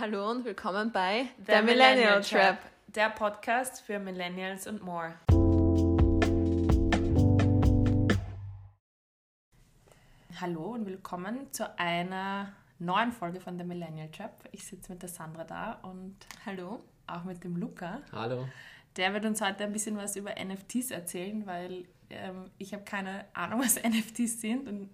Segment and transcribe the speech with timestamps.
[0.00, 5.14] Hallo und willkommen bei The, The Millennial, Millennial Trap, der Podcast für Millennials und more.
[10.40, 14.48] Hallo und willkommen zu einer neuen Folge von The Millennial Trap.
[14.52, 16.14] Ich sitze mit der Sandra da und
[16.46, 18.00] hallo, auch mit dem Luca.
[18.12, 18.46] Hallo.
[18.94, 23.24] Der wird uns heute ein bisschen was über NFTs erzählen, weil ähm, ich habe keine
[23.34, 24.68] Ahnung, was NFTs sind.
[24.68, 24.90] Und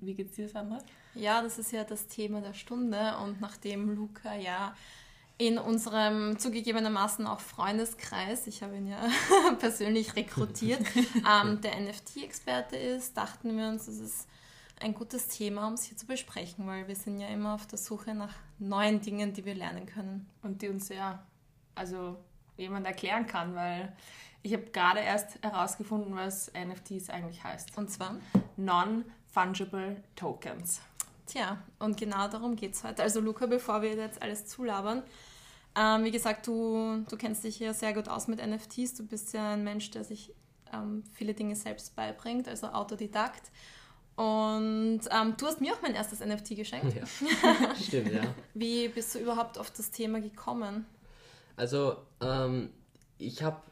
[0.00, 0.78] wie geht's dir, Sandra?
[1.14, 4.74] Ja, das ist ja das Thema der Stunde und nachdem Luca ja
[5.38, 9.00] in unserem zugegebenermaßen auch Freundeskreis, ich habe ihn ja
[9.58, 10.80] persönlich rekrutiert,
[11.16, 14.28] ähm, der NFT-Experte ist, dachten wir uns, das ist
[14.80, 17.78] ein gutes Thema, um es hier zu besprechen, weil wir sind ja immer auf der
[17.78, 20.28] Suche nach neuen Dingen, die wir lernen können.
[20.42, 21.22] Und die uns ja,
[21.74, 22.16] also
[22.56, 23.92] jemand erklären kann, weil
[24.42, 27.76] ich habe gerade erst herausgefunden, was NFTs eigentlich heißt.
[27.76, 28.16] Und zwar?
[29.34, 30.80] Non-Fungible Tokens.
[31.26, 33.02] Tja, und genau darum geht es heute.
[33.02, 35.02] Also Luca, bevor wir jetzt alles zulabern,
[35.76, 38.94] ähm, wie gesagt, du, du kennst dich ja sehr gut aus mit NFTs.
[38.94, 40.34] Du bist ja ein Mensch, der sich
[40.72, 43.52] ähm, viele Dinge selbst beibringt, also Autodidakt.
[44.16, 46.94] Und ähm, du hast mir auch mein erstes NFT geschenkt.
[46.96, 48.22] Ja, stimmt, ja.
[48.54, 50.84] Wie bist du überhaupt auf das Thema gekommen?
[51.56, 52.70] Also, ähm,
[53.18, 53.62] ich habe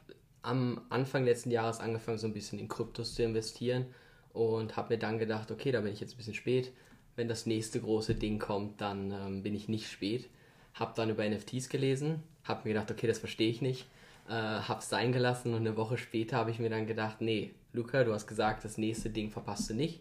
[0.41, 3.87] am Anfang letzten Jahres angefangen, so ein bisschen in Kryptos zu investieren
[4.33, 6.71] und habe mir dann gedacht, okay, da bin ich jetzt ein bisschen spät.
[7.15, 10.29] Wenn das nächste große Ding kommt, dann ähm, bin ich nicht spät.
[10.73, 13.87] Habe dann über NFTs gelesen, habe mir gedacht, okay, das verstehe ich nicht.
[14.27, 17.51] Äh, habe es sein gelassen und eine Woche später habe ich mir dann gedacht, nee,
[17.73, 19.99] Luca, du hast gesagt, das nächste Ding verpasst du nicht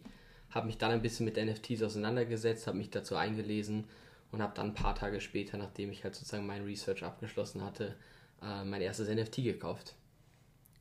[0.51, 3.85] habe mich dann ein bisschen mit NFTs auseinandergesetzt, habe mich dazu eingelesen
[4.33, 7.97] und habe dann ein paar Tage später, nachdem ich halt sozusagen mein Research abgeschlossen hatte,
[8.43, 9.95] äh, mein erstes NFT gekauft.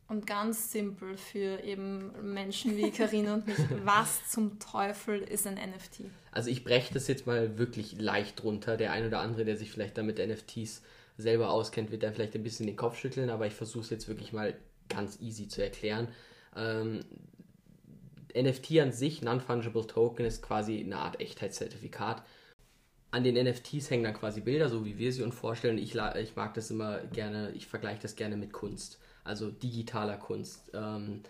[0.10, 5.56] Und ganz simpel für eben Menschen wie Karina und mich, was zum Teufel ist ein
[5.56, 6.06] NFT?
[6.32, 8.78] Also ich breche das jetzt mal wirklich leicht runter.
[8.78, 10.82] Der ein oder andere, der sich vielleicht damit NFTs
[11.18, 14.08] selber auskennt, wird dann vielleicht ein bisschen den Kopf schütteln, aber ich versuche es jetzt
[14.08, 14.56] wirklich mal
[14.88, 16.08] ganz easy zu erklären.
[16.56, 17.02] Ähm,
[18.36, 22.24] NFT an sich, Non-Fungible Token, ist quasi eine Art Echtheitszertifikat.
[23.12, 25.78] An den NFTs hängen dann quasi Bilder, so wie wir sie uns vorstellen.
[25.78, 30.72] Ich, ich mag das immer gerne, ich vergleiche das gerne mit Kunst, also digitaler Kunst.
[30.74, 31.24] Ähm,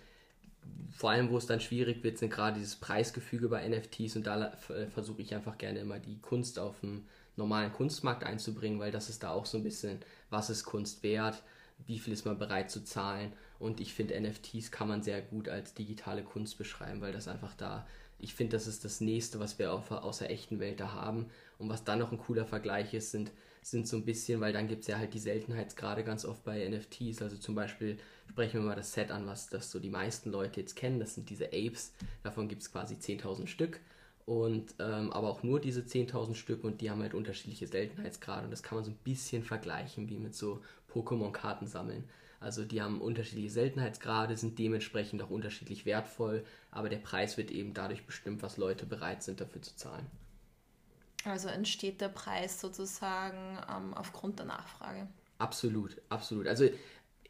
[0.91, 4.51] vor allem, wo es dann schwierig wird, sind gerade dieses Preisgefüge bei NFTs und da
[4.91, 7.05] versuche ich einfach gerne immer die Kunst auf dem
[7.35, 9.99] normalen Kunstmarkt einzubringen, weil das ist da auch so ein bisschen,
[10.29, 11.43] was ist Kunst wert,
[11.85, 15.49] wie viel ist man bereit zu zahlen und ich finde, NFTs kann man sehr gut
[15.49, 17.87] als digitale Kunst beschreiben, weil das einfach da,
[18.19, 21.28] ich finde, das ist das nächste, was wir auf, aus der echten Welt da haben.
[21.59, 24.67] Und was dann noch ein cooler Vergleich ist, sind, sind so ein bisschen, weil dann
[24.67, 27.22] gibt es ja halt die Seltenheitsgrade ganz oft bei NFTs.
[27.22, 27.97] Also zum Beispiel
[28.29, 31.00] sprechen wir mal das Set an, was das so die meisten Leute jetzt kennen.
[31.00, 31.94] Das sind diese Apes.
[32.23, 33.79] Davon gibt es quasi 10.000 Stück.
[34.25, 38.45] Und ähm, aber auch nur diese 10.000 Stück und die haben halt unterschiedliche Seltenheitsgrade.
[38.45, 40.61] Und das kann man so ein bisschen vergleichen wie mit so
[40.94, 42.03] Pokémon-Karten sammeln.
[42.39, 47.73] Also die haben unterschiedliche Seltenheitsgrade, sind dementsprechend auch unterschiedlich wertvoll, aber der Preis wird eben
[47.73, 50.05] dadurch bestimmt, was Leute bereit sind dafür zu zahlen.
[51.25, 55.07] Also entsteht der Preis sozusagen ähm, aufgrund der Nachfrage.
[55.39, 56.47] Absolut, absolut.
[56.47, 56.69] Also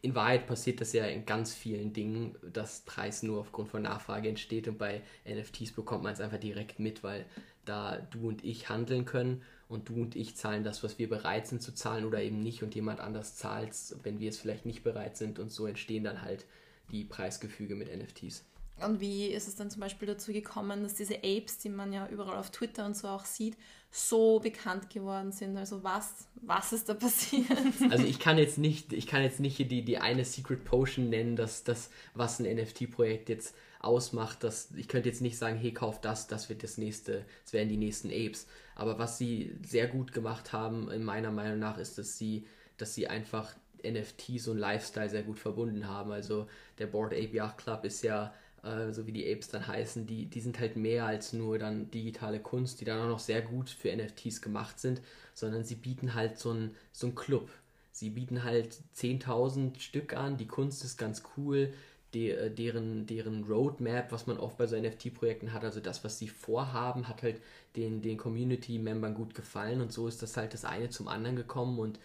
[0.02, 4.30] in Wahrheit passiert das ja in ganz vielen Dingen, dass Preis nur aufgrund von Nachfrage
[4.30, 7.26] entsteht und bei NFTs bekommt man es einfach direkt mit, weil
[7.66, 11.48] da du und ich handeln können und du und ich zahlen das, was wir bereit
[11.48, 13.74] sind zu zahlen oder eben nicht und jemand anders zahlt,
[14.04, 16.46] wenn wir es vielleicht nicht bereit sind und so entstehen dann halt
[16.92, 18.46] die Preisgefüge mit NFTs.
[18.80, 22.08] Und wie ist es dann zum Beispiel dazu gekommen, dass diese Apes, die man ja
[22.10, 23.58] überall auf Twitter und so auch sieht,
[23.90, 25.58] so bekannt geworden sind?
[25.58, 27.48] Also was, was ist da passiert?
[27.90, 31.36] Also ich kann jetzt nicht, ich kann jetzt nicht die, die eine Secret Potion nennen,
[31.36, 36.02] dass das, was ein NFT-Projekt jetzt ausmacht, dass ich könnte jetzt nicht sagen, hey, kauf
[36.02, 38.48] das, das wird das nächste, das werden die nächsten Apes.
[38.76, 42.46] Aber was sie sehr gut gemacht haben, in meiner Meinung nach, ist, dass sie,
[42.78, 46.12] dass sie einfach NFTs und Lifestyle sehr gut verbunden haben.
[46.12, 46.48] Also
[46.80, 48.34] der Board Ape Yacht Club ist ja,
[48.64, 51.92] äh, so wie die Apes dann heißen, die, die sind halt mehr als nur dann
[51.92, 55.02] digitale Kunst, die dann auch noch sehr gut für NFTs gemacht sind,
[55.34, 57.50] sondern sie bieten halt so einen so Club.
[57.92, 61.74] Sie bieten halt 10.000 Stück an, die Kunst ist ganz cool,
[62.14, 66.18] de, äh, deren, deren Roadmap, was man oft bei so NFT-Projekten hat, also das, was
[66.20, 67.42] sie vorhaben, hat halt
[67.76, 71.80] den, den Community-Membern gut gefallen und so ist das halt das eine zum anderen gekommen
[71.80, 72.00] und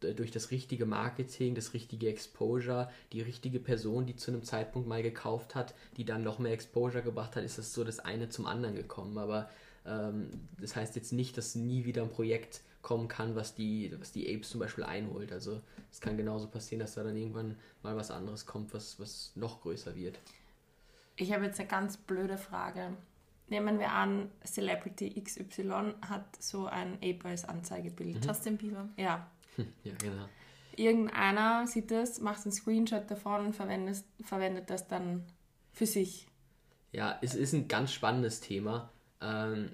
[0.00, 5.02] durch das richtige Marketing, das richtige Exposure, die richtige Person, die zu einem Zeitpunkt mal
[5.02, 8.46] gekauft hat, die dann noch mehr Exposure gebracht hat, ist das so das eine zum
[8.46, 9.18] anderen gekommen.
[9.18, 9.50] Aber
[9.84, 10.30] ähm,
[10.60, 14.34] das heißt jetzt nicht, dass nie wieder ein Projekt kommen kann, was die, was die
[14.34, 15.30] Apes zum Beispiel einholt.
[15.30, 15.60] Also
[15.92, 19.60] es kann genauso passieren, dass da dann irgendwann mal was anderes kommt, was, was noch
[19.60, 20.18] größer wird.
[21.16, 22.94] Ich habe jetzt eine ganz blöde Frage.
[23.48, 28.22] nehmen wir an, Celebrity XY hat so ein Ape als Anzeigebild.
[28.22, 28.26] Mhm.
[28.26, 28.88] Justin Bieber.
[28.96, 29.30] Ja.
[29.84, 30.26] Ja, genau.
[30.74, 35.24] Irgendeiner sieht das, macht einen Screenshot davon und verwendet, verwendet das dann
[35.74, 36.26] für sich.
[36.92, 38.90] Ja, es ist ein ganz spannendes Thema,
[39.20, 39.72] ähm,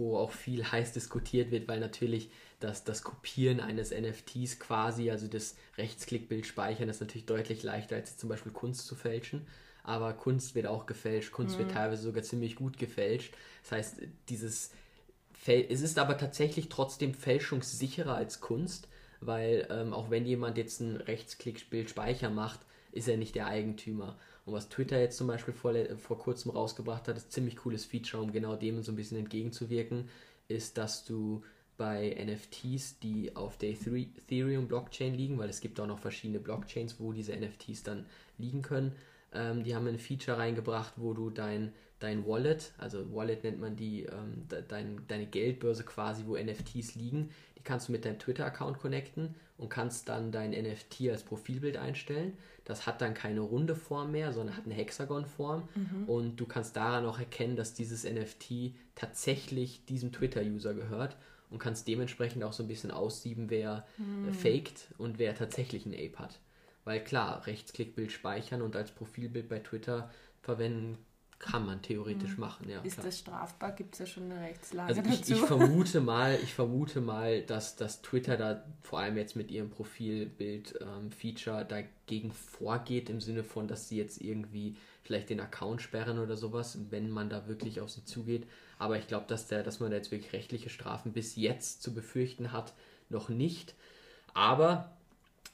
[0.00, 5.28] wo auch viel heiß diskutiert wird, weil natürlich das, das Kopieren eines NFTs quasi, also
[5.28, 9.46] das Rechtsklickbild speichern, ist natürlich deutlich leichter, als zum Beispiel Kunst zu fälschen.
[9.84, 11.60] Aber Kunst wird auch gefälscht, Kunst mhm.
[11.60, 13.34] wird teilweise sogar ziemlich gut gefälscht.
[13.62, 14.72] Das heißt, dieses
[15.46, 18.88] es ist aber tatsächlich trotzdem fälschungssicherer als Kunst,
[19.20, 22.60] weil ähm, auch wenn jemand jetzt ein Rechtsklickbild Speicher macht,
[22.92, 24.18] ist er nicht der Eigentümer.
[24.44, 27.84] Und was Twitter jetzt zum Beispiel vor, vor kurzem rausgebracht hat, ist ein ziemlich cooles
[27.84, 30.08] Feature, um genau dem so ein bisschen entgegenzuwirken,
[30.48, 31.42] ist, dass du
[31.76, 37.00] bei NFTs, die auf der Ethereum Blockchain liegen, weil es gibt auch noch verschiedene Blockchains,
[37.00, 38.04] wo diese NFTs dann
[38.36, 38.92] liegen können,
[39.32, 43.76] ähm, die haben ein Feature reingebracht, wo du dein, dein Wallet, also Wallet nennt man
[43.76, 48.78] die, ähm, dein, deine Geldbörse quasi, wo NFTs liegen, die kannst du mit deinem Twitter-Account
[48.78, 52.38] connecten und kannst dann dein NFT als Profilbild einstellen.
[52.64, 55.68] Das hat dann keine runde Form mehr, sondern hat eine Hexagon-Form.
[55.74, 56.04] Mhm.
[56.08, 61.16] Und du kannst daran auch erkennen, dass dieses NFT tatsächlich diesem Twitter-User gehört
[61.50, 64.32] und kannst dementsprechend auch so ein bisschen aussieben, wer mhm.
[64.32, 66.40] faked und wer tatsächlich ein Ape hat.
[66.84, 70.10] Weil klar, Rechtsklickbild speichern und als Profilbild bei Twitter
[70.42, 70.98] verwenden
[71.40, 72.40] kann man theoretisch mhm.
[72.40, 72.82] machen, ja.
[72.82, 73.06] Ist klar.
[73.06, 73.72] das strafbar?
[73.72, 75.32] Gibt es ja schon eine Rechtslage also ich, dazu?
[75.32, 79.70] Ich vermute mal, ich vermute mal, dass, dass Twitter da vor allem jetzt mit ihrem
[79.70, 86.18] Profilbild-Feature ähm, dagegen vorgeht, im Sinne von, dass sie jetzt irgendwie vielleicht den Account sperren
[86.18, 88.46] oder sowas, wenn man da wirklich auf sie zugeht.
[88.78, 92.52] Aber ich glaube, dass, dass man da jetzt wirklich rechtliche Strafen bis jetzt zu befürchten
[92.52, 92.74] hat,
[93.08, 93.74] noch nicht.
[94.34, 94.94] Aber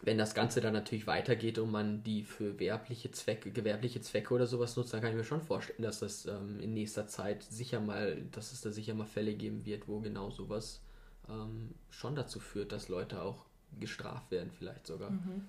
[0.00, 4.46] wenn das Ganze dann natürlich weitergeht und man die für werbliche Zwecke, gewerbliche Zwecke oder
[4.46, 7.80] sowas nutzt, dann kann ich mir schon vorstellen, dass das ähm, in nächster Zeit sicher
[7.80, 10.82] mal, dass es da sicher mal Fälle geben wird, wo genau sowas
[11.28, 13.46] ähm, schon dazu führt, dass Leute auch
[13.80, 15.10] gestraft werden, vielleicht sogar.
[15.10, 15.48] Mhm.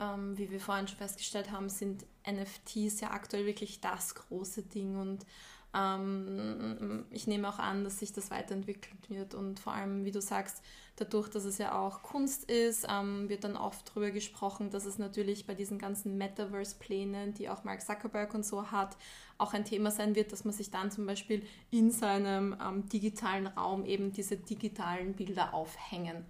[0.00, 4.96] Ähm, wie wir vorhin schon festgestellt haben, sind NFTs ja aktuell wirklich das große Ding
[4.96, 5.26] und
[5.74, 10.20] ähm, ich nehme auch an, dass sich das weiterentwickelt wird und vor allem, wie du
[10.20, 10.62] sagst,
[10.96, 14.98] dadurch, dass es ja auch Kunst ist, ähm, wird dann oft darüber gesprochen, dass es
[14.98, 18.96] natürlich bei diesen ganzen Metaverse-Plänen, die auch Mark Zuckerberg und so hat,
[19.36, 23.46] auch ein Thema sein wird, dass man sich dann zum Beispiel in seinem ähm, digitalen
[23.46, 26.24] Raum eben diese digitalen Bilder aufhängen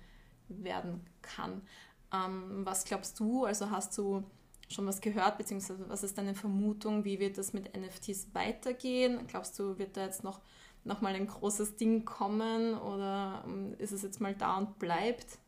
[0.49, 1.63] werden kann.
[2.13, 3.45] Ähm, was glaubst du?
[3.45, 4.25] Also hast du
[4.69, 9.27] schon was gehört, beziehungsweise was ist deine Vermutung, wie wird das mit NFTs weitergehen?
[9.27, 10.41] Glaubst du, wird da jetzt noch,
[10.85, 15.39] noch mal ein großes Ding kommen oder ähm, ist es jetzt mal da und bleibt?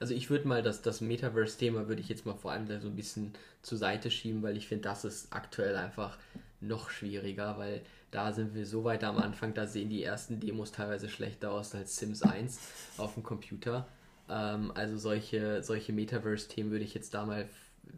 [0.00, 2.96] Also ich würde mal das, das Metaverse-Thema würde ich jetzt mal vor allem so ein
[2.96, 3.32] bisschen
[3.62, 6.18] zur Seite schieben, weil ich finde, das ist aktuell einfach
[6.60, 10.72] noch schwieriger, weil da sind wir so weit am Anfang, da sehen die ersten Demos
[10.72, 12.58] teilweise schlechter aus als Sims 1
[12.98, 13.86] auf dem Computer.
[14.28, 17.48] Ähm, also solche, solche Metaverse-Themen würde ich jetzt da mal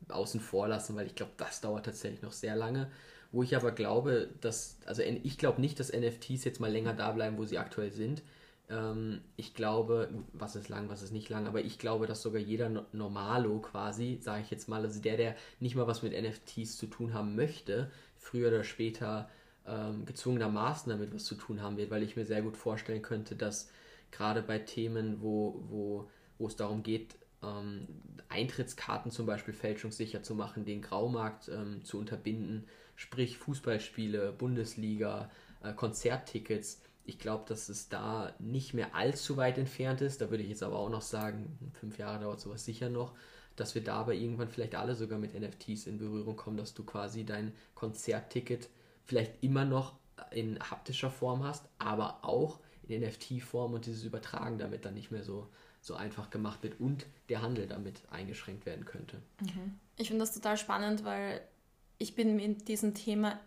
[0.09, 2.91] außen vor lassen, weil ich glaube, das dauert tatsächlich noch sehr lange.
[3.33, 7.11] Wo ich aber glaube, dass, also ich glaube nicht, dass NFTs jetzt mal länger da
[7.13, 8.23] bleiben, wo sie aktuell sind.
[8.69, 12.41] Ähm, ich glaube, was ist lang, was ist nicht lang, aber ich glaube, dass sogar
[12.41, 16.77] jeder Normalo quasi, sage ich jetzt mal, also der, der nicht mal was mit NFTs
[16.77, 19.29] zu tun haben möchte, früher oder später
[19.67, 23.37] ähm, gezwungenermaßen damit was zu tun haben wird, weil ich mir sehr gut vorstellen könnte,
[23.37, 23.71] dass
[24.11, 27.17] gerade bei Themen, wo, wo, wo es darum geht,
[27.47, 27.87] ähm,
[28.29, 32.65] Eintrittskarten zum Beispiel fälschungssicher zu machen, den Graumarkt ähm, zu unterbinden,
[32.97, 35.31] sprich Fußballspiele, Bundesliga,
[35.63, 36.83] äh, Konzerttickets.
[37.05, 40.21] Ich glaube, dass es da nicht mehr allzu weit entfernt ist.
[40.21, 43.15] Da würde ich jetzt aber auch noch sagen, fünf Jahre dauert sowas sicher noch,
[43.55, 46.85] dass wir da aber irgendwann vielleicht alle sogar mit NFTs in Berührung kommen, dass du
[46.85, 48.69] quasi dein Konzertticket
[49.05, 49.95] vielleicht immer noch
[50.33, 55.23] in haptischer Form hast, aber auch in NFT-Form und dieses Übertragen damit dann nicht mehr
[55.23, 55.49] so
[55.87, 59.23] so einfach gemacht wird und der Handel damit eingeschränkt werden könnte.
[59.41, 59.79] Mhm.
[59.97, 61.41] Ich finde das total spannend, weil
[61.99, 63.41] ich bin mit diesem Thema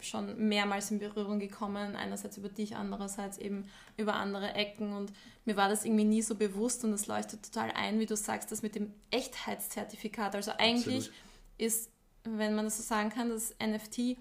[0.00, 5.12] schon mehrmals in Berührung gekommen, einerseits über dich, andererseits eben über andere Ecken und
[5.44, 8.50] mir war das irgendwie nie so bewusst und es leuchtet total ein, wie du sagst,
[8.50, 10.34] das mit dem Echtheitszertifikat.
[10.34, 11.12] Also eigentlich Absolut.
[11.58, 11.90] ist,
[12.24, 14.18] wenn man das so sagen kann, das NFT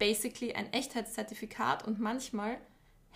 [0.00, 2.58] basically ein Echtheitszertifikat und manchmal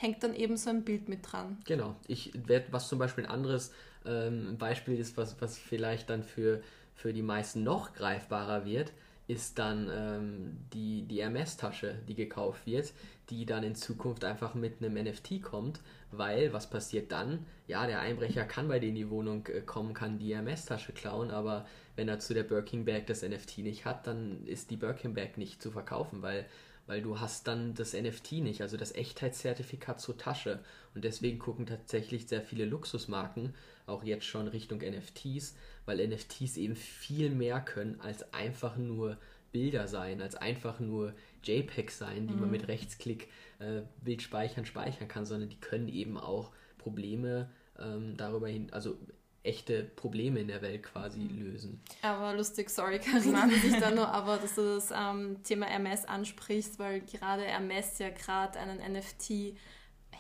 [0.02, 1.58] hängt dann eben so ein Bild mit dran.
[1.64, 1.94] Genau.
[2.08, 3.72] Ich werde, was zum Beispiel ein anderes
[4.04, 6.60] ähm, Beispiel ist, was, was vielleicht dann für,
[6.94, 8.92] für die meisten noch greifbarer wird,
[9.28, 12.92] ist dann ähm, die, die Hermes-Tasche, die gekauft wird,
[13.30, 15.80] die dann in Zukunft einfach mit einem NFT kommt,
[16.10, 17.46] weil was passiert dann?
[17.68, 21.30] Ja, der Einbrecher kann bei dir in die Wohnung äh, kommen, kann die Hermes-Tasche klauen,
[21.30, 25.14] aber wenn er zu der Birkin Bag das NFT nicht hat, dann ist die Birkin
[25.14, 26.44] Bag nicht zu verkaufen, weil
[26.86, 30.60] weil du hast dann das NFT nicht, also das Echtheitszertifikat zur Tasche.
[30.94, 33.54] Und deswegen gucken tatsächlich sehr viele Luxusmarken
[33.86, 39.18] auch jetzt schon Richtung NFTs, weil NFTs eben viel mehr können als einfach nur
[39.52, 42.40] Bilder sein, als einfach nur JPEGs sein, die mhm.
[42.40, 48.16] man mit Rechtsklick äh, Bild speichern, speichern kann, sondern die können eben auch Probleme ähm,
[48.16, 48.96] darüber hin, also
[49.44, 51.44] echte Probleme in der Welt quasi mhm.
[51.44, 51.80] lösen.
[52.02, 56.04] Aber lustig, sorry Karina, dass ich da nur, aber dass du das ähm, Thema MS
[56.04, 59.56] ansprichst, weil gerade MS ja gerade einen NFT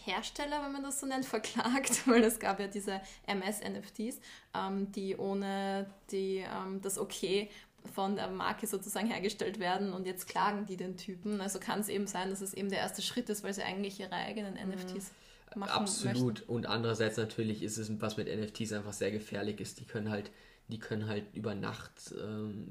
[0.04, 4.20] Hersteller, wenn man das so nennt, verklagt, weil es gab ja diese MS-NFTs,
[4.54, 7.48] ähm, die ohne die, ähm, das Okay
[7.94, 11.40] von der Marke sozusagen hergestellt werden und jetzt klagen die den Typen.
[11.40, 13.98] Also kann es eben sein, dass es eben der erste Schritt ist, weil sie eigentlich
[13.98, 14.70] ihre eigenen mhm.
[14.70, 15.10] NFTs
[15.60, 16.34] Absolut.
[16.34, 16.52] Möchten.
[16.52, 19.80] Und andererseits natürlich ist es, was mit NFTs einfach sehr gefährlich ist.
[19.80, 20.30] Die können halt,
[20.68, 22.66] die können halt über Nacht, ähm,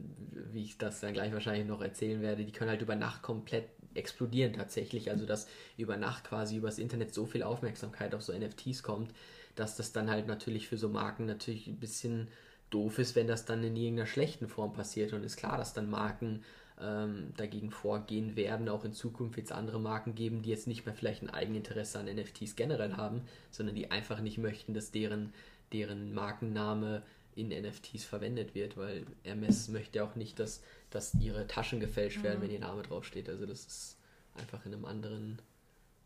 [0.52, 3.66] wie ich das dann gleich wahrscheinlich noch erzählen werde, die können halt über Nacht komplett
[3.94, 5.12] explodieren tatsächlich.
[5.12, 5.48] Also dass
[5.78, 9.12] über Nacht quasi übers Internet so viel Aufmerksamkeit auf so NFTs kommt,
[9.56, 12.28] dass das dann halt natürlich für so Marken natürlich ein bisschen
[12.70, 15.14] doof ist, wenn das dann in irgendeiner schlechten Form passiert.
[15.14, 16.44] Und ist klar, dass dann Marken
[16.82, 18.70] ähm, dagegen vorgehen werden.
[18.70, 22.00] Auch in Zukunft wird es andere Marken geben, die jetzt nicht mehr vielleicht ein Eigeninteresse
[22.00, 23.22] an NFTs generell haben,
[23.52, 25.34] sondern die einfach nicht möchten, dass deren,
[25.74, 27.04] deren Markenname
[27.36, 32.40] in NFTs verwendet wird, weil Hermes möchte auch nicht, dass, dass ihre Taschen gefälscht werden,
[32.40, 32.44] mhm.
[32.44, 33.30] wenn ihr Name draufsteht.
[33.30, 33.98] Also das ist
[34.36, 35.40] einfach in einem anderen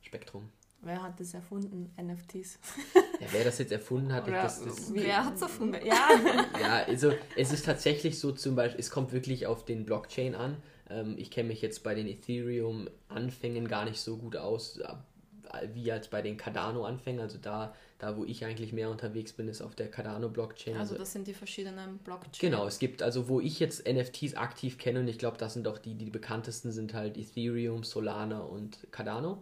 [0.01, 0.49] Spektrum.
[0.85, 2.59] Wer hat das erfunden, NFTs?
[3.21, 5.79] Ja, wer das jetzt erfunden hat, Oder das, das wer hat es erfunden?
[5.85, 6.09] Ja.
[6.59, 10.57] ja, also es ist tatsächlich so zum Beispiel, es kommt wirklich auf den Blockchain an.
[10.89, 14.81] Ähm, ich kenne mich jetzt bei den Ethereum-Anfängen gar nicht so gut aus,
[15.73, 17.21] wie als bei den Cardano-Anfängen.
[17.21, 20.75] Also da, da, wo ich eigentlich mehr unterwegs bin, ist auf der Cardano-Blockchain.
[20.75, 22.39] Also das sind die verschiedenen Blockchains.
[22.39, 25.69] Genau, es gibt, also wo ich jetzt NFTs aktiv kenne, und ich glaube, das sind
[25.69, 29.41] auch die, die bekanntesten sind halt Ethereum, Solana und Cardano.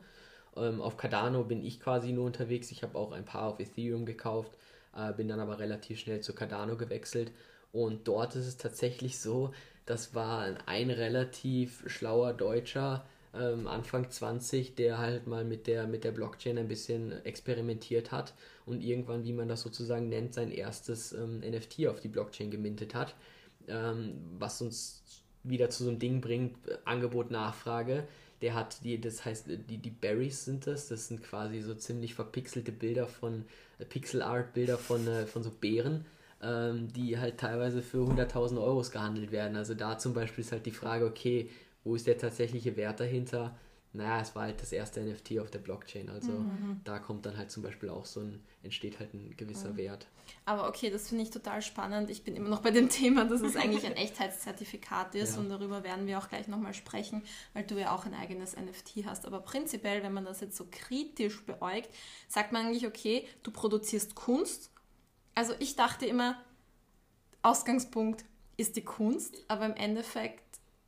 [0.58, 2.72] Ähm, auf Cardano bin ich quasi nur unterwegs.
[2.72, 4.52] Ich habe auch ein paar auf Ethereum gekauft,
[4.96, 7.32] äh, bin dann aber relativ schnell zu Cardano gewechselt.
[7.72, 9.52] Und dort ist es tatsächlich so,
[9.86, 16.04] das war ein relativ schlauer Deutscher, ähm, Anfang 20, der halt mal mit der, mit
[16.04, 18.34] der Blockchain ein bisschen experimentiert hat
[18.66, 22.94] und irgendwann, wie man das sozusagen nennt, sein erstes ähm, NFT auf die Blockchain gemintet
[22.94, 23.16] hat.
[23.68, 25.04] Ähm, was uns
[25.44, 28.08] wieder zu so einem Ding bringt, Angebot, Nachfrage
[28.44, 32.14] der hat die, das heißt, die, die Berries sind das, das sind quasi so ziemlich
[32.14, 33.46] verpixelte Bilder von,
[33.80, 36.06] äh, Pixel Art Bilder von, äh, von so Bären,
[36.42, 39.56] ähm, die halt teilweise für 100.000 Euros gehandelt werden.
[39.56, 41.50] Also da zum Beispiel ist halt die Frage, okay,
[41.86, 43.58] wo ist der tatsächliche Wert dahinter?
[43.96, 46.10] Naja, es war halt das erste NFT auf der Blockchain.
[46.10, 46.82] Also mhm.
[46.84, 49.78] da kommt dann halt zum Beispiel auch so ein, entsteht halt ein gewisser mhm.
[49.78, 50.08] Wert.
[50.46, 52.10] Aber okay, das finde ich total spannend.
[52.10, 55.40] Ich bin immer noch bei dem Thema, dass es eigentlich ein Echtheitszertifikat ist ja.
[55.40, 57.22] und darüber werden wir auch gleich nochmal sprechen,
[57.54, 59.28] weil du ja auch ein eigenes NFT hast.
[59.28, 61.90] Aber prinzipiell, wenn man das jetzt so kritisch beäugt,
[62.28, 64.72] sagt man eigentlich, okay, du produzierst Kunst.
[65.36, 66.42] Also ich dachte immer,
[67.44, 68.26] Ausgangspunkt
[68.58, 70.43] ist die Kunst, aber im Endeffekt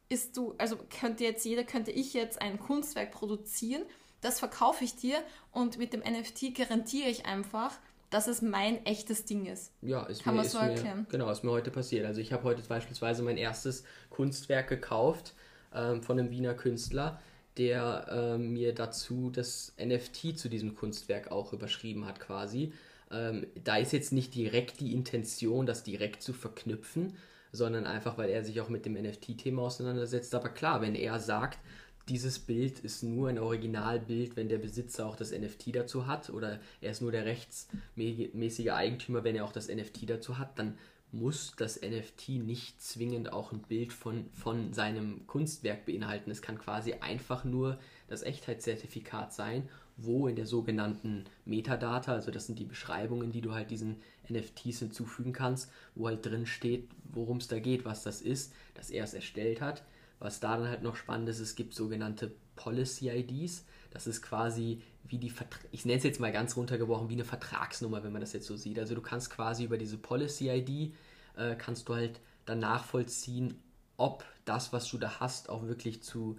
[0.09, 3.83] ist du, also könnte jetzt jeder, könnte ich jetzt ein Kunstwerk produzieren,
[4.21, 5.17] das verkaufe ich dir
[5.51, 7.77] und mit dem NFT garantiere ich einfach,
[8.09, 9.71] dass es mein echtes Ding ist.
[9.81, 10.99] Ja, ist Kann mir, man so ist erklären.
[10.99, 12.05] Mir, genau, ist mir heute passiert.
[12.05, 15.33] Also ich habe heute beispielsweise mein erstes Kunstwerk gekauft
[15.73, 17.21] ähm, von einem Wiener Künstler,
[17.57, 22.73] der ähm, mir dazu das NFT zu diesem Kunstwerk auch überschrieben hat quasi.
[23.11, 27.17] Ähm, da ist jetzt nicht direkt die Intention, das direkt zu verknüpfen,
[27.55, 30.35] sondern einfach, weil er sich auch mit dem NFT-Thema auseinandersetzt.
[30.35, 31.59] Aber klar, wenn er sagt,
[32.07, 36.59] dieses Bild ist nur ein Originalbild, wenn der Besitzer auch das NFT dazu hat oder
[36.81, 40.77] er ist nur der rechtsmäßige Eigentümer, wenn er auch das NFT dazu hat, dann
[41.11, 46.29] muss das NFT nicht zwingend auch ein Bild von, von seinem Kunstwerk beinhalten.
[46.29, 52.47] Es kann quasi einfach nur das Echtheitszertifikat sein, wo in der sogenannten Metadata, also das
[52.47, 53.97] sind die Beschreibungen, die du halt diesen
[54.29, 58.89] NFTs hinzufügen kannst, wo halt drin steht, worum es da geht, was das ist, dass
[58.89, 59.83] er es erstellt hat.
[60.19, 63.65] Was da dann halt noch spannend ist, es gibt sogenannte Policy IDs.
[63.91, 67.25] Das ist quasi wie die, Vertra ich nenne es jetzt mal ganz runtergebrochen, wie eine
[67.25, 68.79] Vertragsnummer, wenn man das jetzt so sieht.
[68.79, 70.93] Also du kannst quasi über diese Policy ID,
[71.37, 73.59] äh, kannst du halt dann nachvollziehen,
[73.97, 76.37] ob das, was du da hast, auch wirklich zu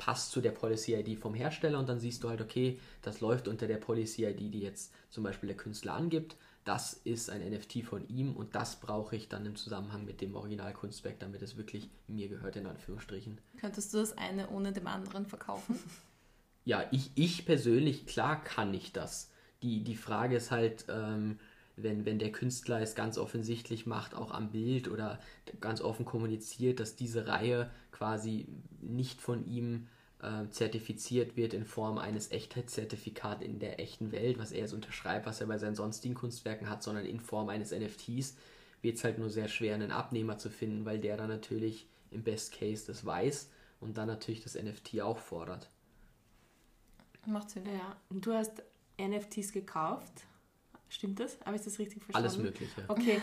[0.00, 3.48] passt zu der Policy ID vom Hersteller und dann siehst du halt, okay, das läuft
[3.48, 7.82] unter der Policy ID, die jetzt zum Beispiel der Künstler angibt das ist ein NFT
[7.82, 11.88] von ihm und das brauche ich dann im Zusammenhang mit dem Originalkunstwerk, damit es wirklich
[12.06, 13.38] mir gehört, in Anführungsstrichen.
[13.58, 15.78] Könntest du das eine ohne dem anderen verkaufen?
[16.64, 19.30] ja, ich, ich persönlich, klar kann ich das.
[19.62, 21.38] Die, die Frage ist halt, ähm,
[21.82, 25.18] wenn, wenn der Künstler es ganz offensichtlich macht, auch am Bild oder
[25.60, 28.46] ganz offen kommuniziert, dass diese Reihe quasi
[28.80, 29.86] nicht von ihm
[30.22, 35.26] äh, zertifiziert wird in Form eines Echtheitszertifikats in der echten Welt, was er so unterschreibt,
[35.26, 38.36] was er bei seinen sonstigen Kunstwerken hat, sondern in Form eines NFTs,
[38.82, 42.22] wird es halt nur sehr schwer, einen Abnehmer zu finden, weil der dann natürlich im
[42.22, 45.68] Best Case das weiß und dann natürlich das NFT auch fordert.
[47.26, 47.66] Macht Sinn.
[47.66, 47.96] Ja.
[48.08, 48.62] Und du hast
[48.98, 50.26] NFTs gekauft.
[50.90, 51.38] Stimmt das?
[51.46, 52.28] Habe ich das richtig verstanden?
[52.28, 52.84] Alles Mögliche.
[52.88, 53.20] Okay.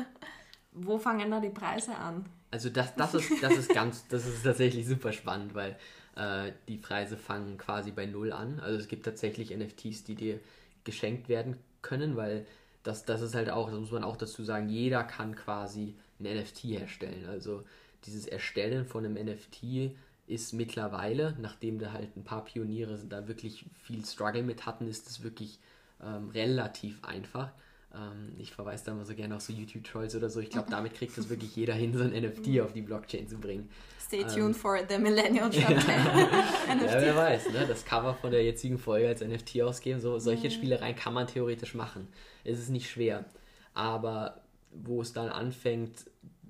[0.72, 2.26] Wo fangen da die Preise an?
[2.50, 5.76] Also das, das ist das ist ganz, das ist tatsächlich super spannend, weil
[6.14, 8.60] äh, die Preise fangen quasi bei null an.
[8.60, 10.40] Also es gibt tatsächlich NFTs, die dir
[10.84, 12.46] geschenkt werden können, weil
[12.82, 16.36] das, das ist halt auch, das muss man auch dazu sagen, jeder kann quasi ein
[16.36, 17.26] NFT herstellen.
[17.28, 17.64] Also
[18.04, 23.64] dieses Erstellen von einem NFT ist mittlerweile, nachdem da halt ein paar Pioniere da wirklich
[23.82, 25.58] viel Struggle mit hatten, ist es wirklich
[26.04, 27.52] ähm, relativ einfach.
[27.94, 30.40] Ähm, ich verweise da mal so gerne auf so YouTube-Trolls oder so.
[30.40, 33.38] Ich glaube, damit kriegt das wirklich jeder hin, so ein NFT auf die Blockchain zu
[33.38, 33.68] bringen.
[34.00, 35.70] Stay tuned ähm, for the Millennial Shop.
[35.70, 35.78] ja,
[36.78, 37.66] wer weiß, ne?
[37.66, 40.00] das Cover von der jetzigen Folge als NFT ausgeben.
[40.00, 40.52] So, solche mhm.
[40.52, 42.08] Spielereien kann man theoretisch machen.
[42.44, 43.24] Es ist nicht schwer.
[43.74, 44.40] Aber
[44.72, 46.06] wo es dann anfängt,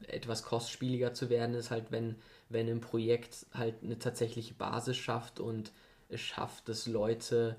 [0.06, 2.16] etwas kostspieliger zu werden, ist halt, wenn,
[2.48, 5.72] wenn ein Projekt halt eine tatsächliche Basis schafft und
[6.08, 7.56] es schafft, dass Leute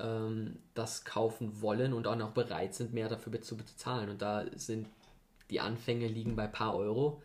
[0.00, 4.10] ähm, das kaufen wollen und auch noch bereit sind, mehr dafür zu bezahlen.
[4.10, 4.88] Und da sind
[5.50, 7.22] die Anfänge liegen bei paar Euro.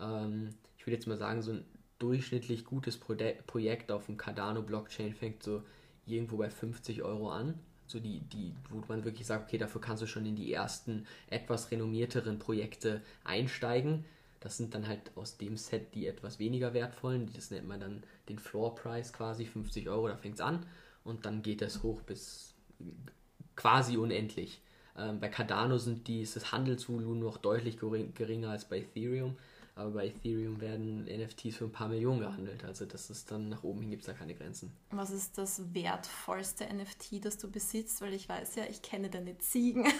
[0.00, 1.64] Ähm, ich würde jetzt mal sagen, so ein
[1.98, 3.16] durchschnittlich gutes Pro
[3.46, 5.62] Projekt auf dem Cardano Blockchain fängt so
[6.06, 7.58] irgendwo bei 50 Euro an.
[7.86, 11.06] So die, die, wo man wirklich sagt, okay, dafür kannst du schon in die ersten
[11.30, 14.04] etwas renommierteren Projekte einsteigen.
[14.40, 17.30] Das sind dann halt aus dem Set die etwas weniger wertvollen.
[17.34, 20.66] Das nennt man dann den Floor Price quasi, 50 Euro, da fängt es an
[21.06, 22.54] und dann geht es hoch bis
[23.54, 24.60] quasi unendlich.
[24.98, 29.36] Ähm, bei Cardano sind die, ist das Handelsvolumen noch deutlich geringer als bei Ethereum,
[29.74, 32.64] aber bei Ethereum werden NFTs für ein paar Millionen gehandelt.
[32.64, 34.72] Also das ist dann nach oben hin gibt es da keine Grenzen.
[34.90, 38.00] Was ist das wertvollste NFT, das du besitzt?
[38.00, 39.84] Weil ich weiß ja, ich kenne deine Ziegen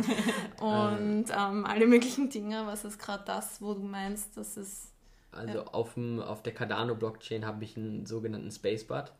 [0.60, 2.66] und ähm, alle möglichen Dinge.
[2.66, 4.88] Was ist gerade das, wo du meinst, dass es
[5.30, 5.64] also ja.
[5.64, 9.12] auf, dem, auf der Cardano-Blockchain habe ich einen sogenannten Spacebud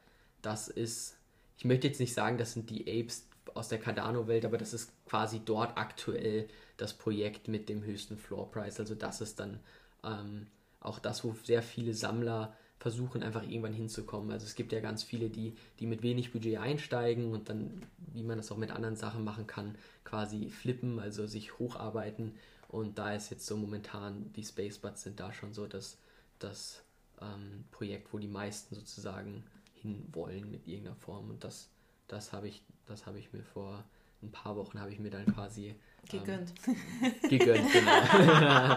[0.42, 1.16] das ist,
[1.56, 4.92] ich möchte jetzt nicht sagen, das sind die Apes aus der Cardano-Welt, aber das ist
[5.06, 8.80] quasi dort aktuell das Projekt mit dem höchsten Floor Price.
[8.80, 9.60] Also das ist dann
[10.04, 10.46] ähm,
[10.80, 14.32] auch das, wo sehr viele Sammler versuchen, einfach irgendwann hinzukommen.
[14.32, 18.24] Also es gibt ja ganz viele, die, die mit wenig Budget einsteigen und dann, wie
[18.24, 22.34] man das auch mit anderen Sachen machen kann, quasi flippen, also sich hocharbeiten.
[22.68, 25.98] Und da ist jetzt so momentan, die Spacebuds sind da schon so das,
[26.40, 26.82] das
[27.20, 29.44] ähm, Projekt, wo die meisten sozusagen
[29.82, 31.30] hinwollen mit irgendeiner Form.
[31.30, 31.68] Und das,
[32.08, 33.84] das habe ich, das habe ich mir vor
[34.22, 35.74] ein paar Wochen habe ich mir dann quasi
[36.08, 36.52] gegönnt.
[36.66, 37.90] Ähm, gegönnt, genau.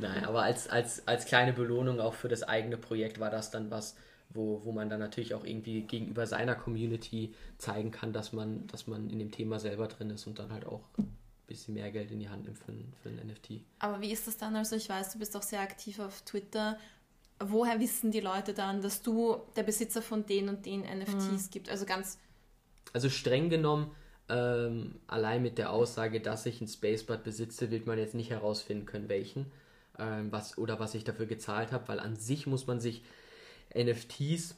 [0.00, 3.70] Nein, aber als, als, als kleine Belohnung auch für das eigene Projekt war das dann
[3.70, 3.96] was,
[4.30, 8.86] wo, wo man dann natürlich auch irgendwie gegenüber seiner Community zeigen kann, dass man, dass
[8.86, 11.16] man in dem Thema selber drin ist und dann halt auch ein
[11.46, 13.62] bisschen mehr Geld in die Hand nimmt für für ein NFT.
[13.78, 14.56] Aber wie ist das dann?
[14.56, 16.78] Also ich weiß, du bist auch sehr aktiv auf Twitter
[17.40, 21.50] woher wissen die Leute dann, dass du der Besitzer von den und den NFTs mhm.
[21.50, 21.70] gibt?
[21.70, 22.18] Also ganz.
[22.92, 23.90] Also streng genommen,
[24.28, 28.86] ähm, allein mit der Aussage, dass ich ein Spacebud besitze, wird man jetzt nicht herausfinden
[28.86, 29.50] können, welchen
[29.98, 33.02] ähm, was, oder was ich dafür gezahlt habe, weil an sich muss man sich
[33.76, 34.56] NFTs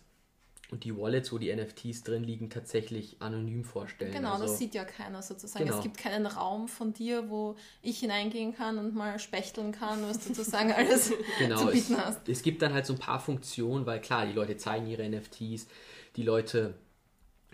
[0.71, 4.13] und die Wallets, wo die NFTs drin liegen, tatsächlich anonym vorstellen.
[4.13, 5.65] Genau, also, das sieht ja keiner sozusagen.
[5.65, 5.77] Genau.
[5.77, 10.19] Es gibt keinen Raum von dir, wo ich hineingehen kann und mal spechteln kann, was
[10.19, 12.29] du sozusagen alles genau, zu bieten es, hast.
[12.29, 15.69] Es gibt dann halt so ein paar Funktionen, weil klar, die Leute zeigen ihre NFTs,
[16.17, 16.75] die Leute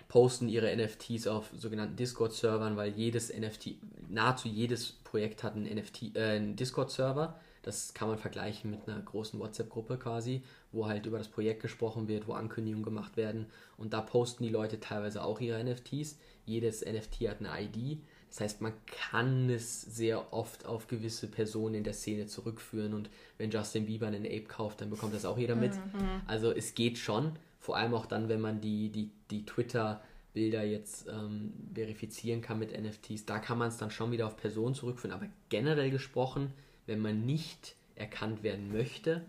[0.08, 3.76] posten ihre NFTs auf sogenannten Discord-Servern, weil jedes NFT,
[4.08, 9.00] nahezu jedes Projekt hat einen, NFT, äh, einen Discord-Server das kann man vergleichen mit einer
[9.00, 13.46] großen WhatsApp-Gruppe quasi, wo halt über das Projekt gesprochen wird, wo Ankündigungen gemacht werden.
[13.76, 16.18] Und da posten die Leute teilweise auch ihre NFTs.
[16.44, 17.98] Jedes NFT hat eine ID.
[18.28, 22.94] Das heißt, man kann es sehr oft auf gewisse Personen in der Szene zurückführen.
[22.94, 25.74] Und wenn Justin Bieber einen Ape kauft, dann bekommt das auch jeder mit.
[25.74, 26.22] Mhm.
[26.26, 27.32] Also es geht schon.
[27.58, 30.02] Vor allem auch dann, wenn man die, die, die Twitter-
[30.34, 34.38] Bilder jetzt ähm, verifizieren kann mit NFTs, da kann man es dann schon wieder auf
[34.38, 35.14] Personen zurückführen.
[35.14, 36.54] Aber generell gesprochen
[36.86, 39.24] wenn man nicht erkannt werden möchte,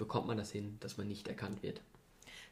[0.00, 1.82] bekommt man das hin, dass man nicht erkannt wird.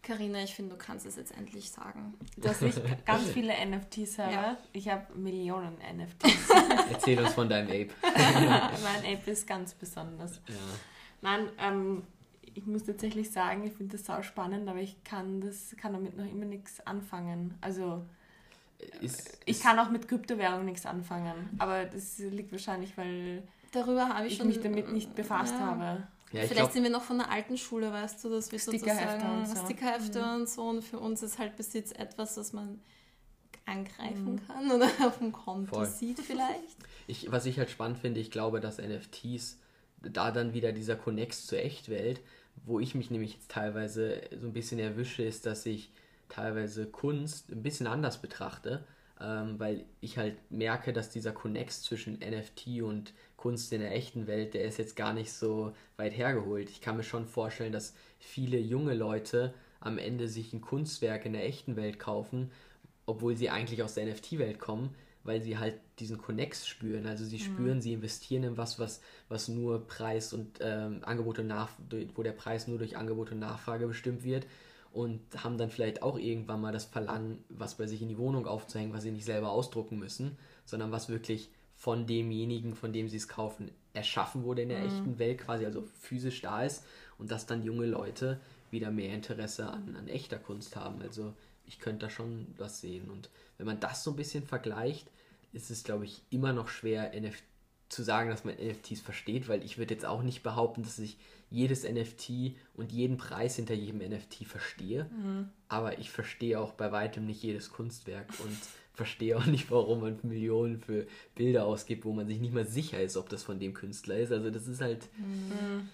[0.03, 2.15] Carina, ich finde, du kannst es jetzt endlich sagen.
[2.37, 4.33] Dass ich ganz viele NFTs habe.
[4.33, 4.57] Ja.
[4.75, 6.51] Ich habe Millionen NFTs.
[6.93, 7.91] Erzähl uns von deinem Ape.
[8.03, 10.43] mein Ape ist ganz besonders.
[10.47, 10.55] Ja.
[11.23, 12.03] Nein, ähm,
[12.55, 16.19] ich muss tatsächlich sagen, ich finde das sau spannend, aber ich kann, das, kann damit
[16.19, 17.55] noch immer nichts anfangen.
[17.63, 18.05] Also
[19.01, 24.11] ist, ich ist kann auch mit Kryptowährung nichts anfangen, aber das liegt wahrscheinlich, weil darüber
[24.11, 25.67] habe ich, ich schon, mich damit nicht befasst ja.
[25.67, 26.07] habe.
[26.33, 29.21] Ja, Vielleicht glaub, sind wir noch von der alten Schule, weißt du, dass wir Stickerhefte
[29.21, 29.65] sozusagen und so.
[29.65, 30.35] Stickerhefte mhm.
[30.35, 32.81] und so und für uns ist halt bis jetzt etwas, was man
[33.65, 34.47] angreifen mhm.
[34.47, 35.87] kann oder auf dem Konto Voll.
[35.87, 36.77] sieht vielleicht.
[37.07, 39.59] Ich, was ich halt spannend finde, ich glaube, dass NFTs
[40.01, 42.21] da dann wieder dieser Connex zur Echtwelt,
[42.65, 45.93] wo ich mich nämlich jetzt teilweise so ein bisschen erwische, ist, dass ich
[46.29, 48.85] teilweise Kunst ein bisschen anders betrachte,
[49.21, 54.27] ähm, weil ich halt merke, dass dieser Connex zwischen NFT und Kunst in der echten
[54.27, 56.71] Welt, der ist jetzt gar nicht so weit hergeholt.
[56.71, 61.33] Ich kann mir schon vorstellen, dass viele junge Leute am Ende sich ein Kunstwerk in
[61.33, 62.51] der echten Welt kaufen,
[63.07, 67.07] obwohl sie eigentlich aus der NFT-Welt kommen, weil sie halt diesen Connex spüren.
[67.07, 67.43] Also sie mhm.
[67.43, 71.71] spüren, sie investieren in was, was, was nur Preis und ähm, Angebot und Nach
[72.15, 74.47] wo der Preis nur durch Angebot und Nachfrage bestimmt wird
[74.99, 78.49] und haben dann vielleicht auch irgendwann mal das Verlangen, was bei sich in die Wohnung
[78.49, 83.19] aufzuhängen, was sie nicht selber ausdrucken müssen, sondern was wirklich von demjenigen, von dem sie
[83.19, 84.87] es kaufen, erschaffen wurde in der mhm.
[84.87, 86.85] echten Welt quasi, also physisch da ist
[87.17, 88.41] und dass dann junge Leute
[88.73, 91.01] wieder mehr Interesse an, an echter Kunst haben.
[91.01, 91.33] Also
[91.65, 93.09] ich könnte da schon was sehen.
[93.09, 95.09] Und wenn man das so ein bisschen vergleicht,
[95.53, 97.41] ist es, glaube ich, immer noch schwer, NF
[97.89, 101.17] zu sagen, dass man NFTs versteht, weil ich würde jetzt auch nicht behaupten, dass ich
[101.51, 105.05] jedes NFT und jeden Preis hinter jedem NFT verstehe.
[105.05, 105.49] Mhm.
[105.69, 108.59] Aber ich verstehe auch bei weitem nicht jedes Kunstwerk und
[108.93, 113.01] verstehe auch nicht, warum man Millionen für Bilder ausgibt, wo man sich nicht mal sicher
[113.01, 114.33] ist, ob das von dem Künstler ist.
[114.33, 115.09] Also das ist halt.
[115.17, 115.89] Mhm.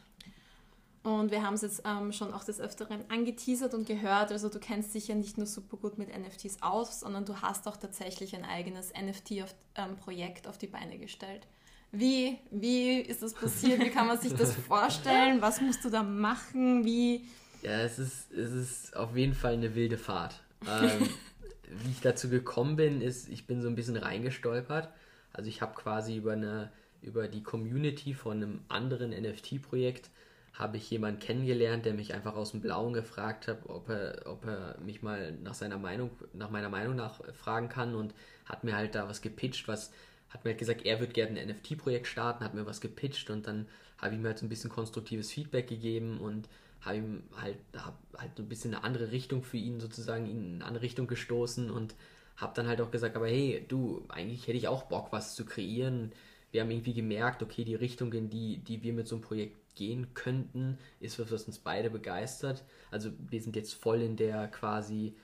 [1.04, 4.32] Und wir haben es jetzt ähm, schon auch des Öfteren angeteasert und gehört.
[4.32, 7.68] Also du kennst dich ja nicht nur super gut mit NFTs aus, sondern du hast
[7.68, 11.46] auch tatsächlich ein eigenes NFT-Projekt auf, ähm, auf die Beine gestellt.
[11.94, 13.80] Wie, wie ist das passiert?
[13.80, 15.40] Wie kann man sich das vorstellen?
[15.40, 16.84] Was musst du da machen?
[16.84, 17.24] Wie?
[17.62, 20.42] Ja, es ist, es ist auf jeden Fall eine wilde Fahrt.
[20.68, 21.08] Ähm,
[21.68, 24.88] wie ich dazu gekommen bin, ist, ich bin so ein bisschen reingestolpert.
[25.32, 26.70] Also ich habe quasi über eine
[27.04, 30.10] über die Community von einem anderen NFT-Projekt
[30.54, 34.46] habe ich jemanden kennengelernt, der mich einfach aus dem Blauen gefragt hat, ob er, ob
[34.46, 38.76] er mich mal nach seiner Meinung, nach meiner Meinung nach fragen kann und hat mir
[38.76, 39.92] halt da was gepitcht, was
[40.34, 43.46] hat mir halt gesagt, er würde gerne ein NFT-Projekt starten, hat mir was gepitcht und
[43.46, 43.68] dann
[43.98, 46.48] habe ich mir halt so ein bisschen konstruktives Feedback gegeben und
[46.80, 50.44] habe ihm halt, hab halt so ein bisschen eine andere Richtung für ihn sozusagen, ihn
[50.44, 51.94] in eine andere Richtung gestoßen und
[52.36, 55.44] habe dann halt auch gesagt, aber hey, du, eigentlich hätte ich auch Bock, was zu
[55.44, 56.10] kreieren.
[56.50, 59.76] Wir haben irgendwie gemerkt, okay, die Richtung, in die, die wir mit so einem Projekt
[59.76, 62.64] gehen könnten, ist was, was uns beide begeistert.
[62.90, 65.14] Also wir sind jetzt voll in der quasi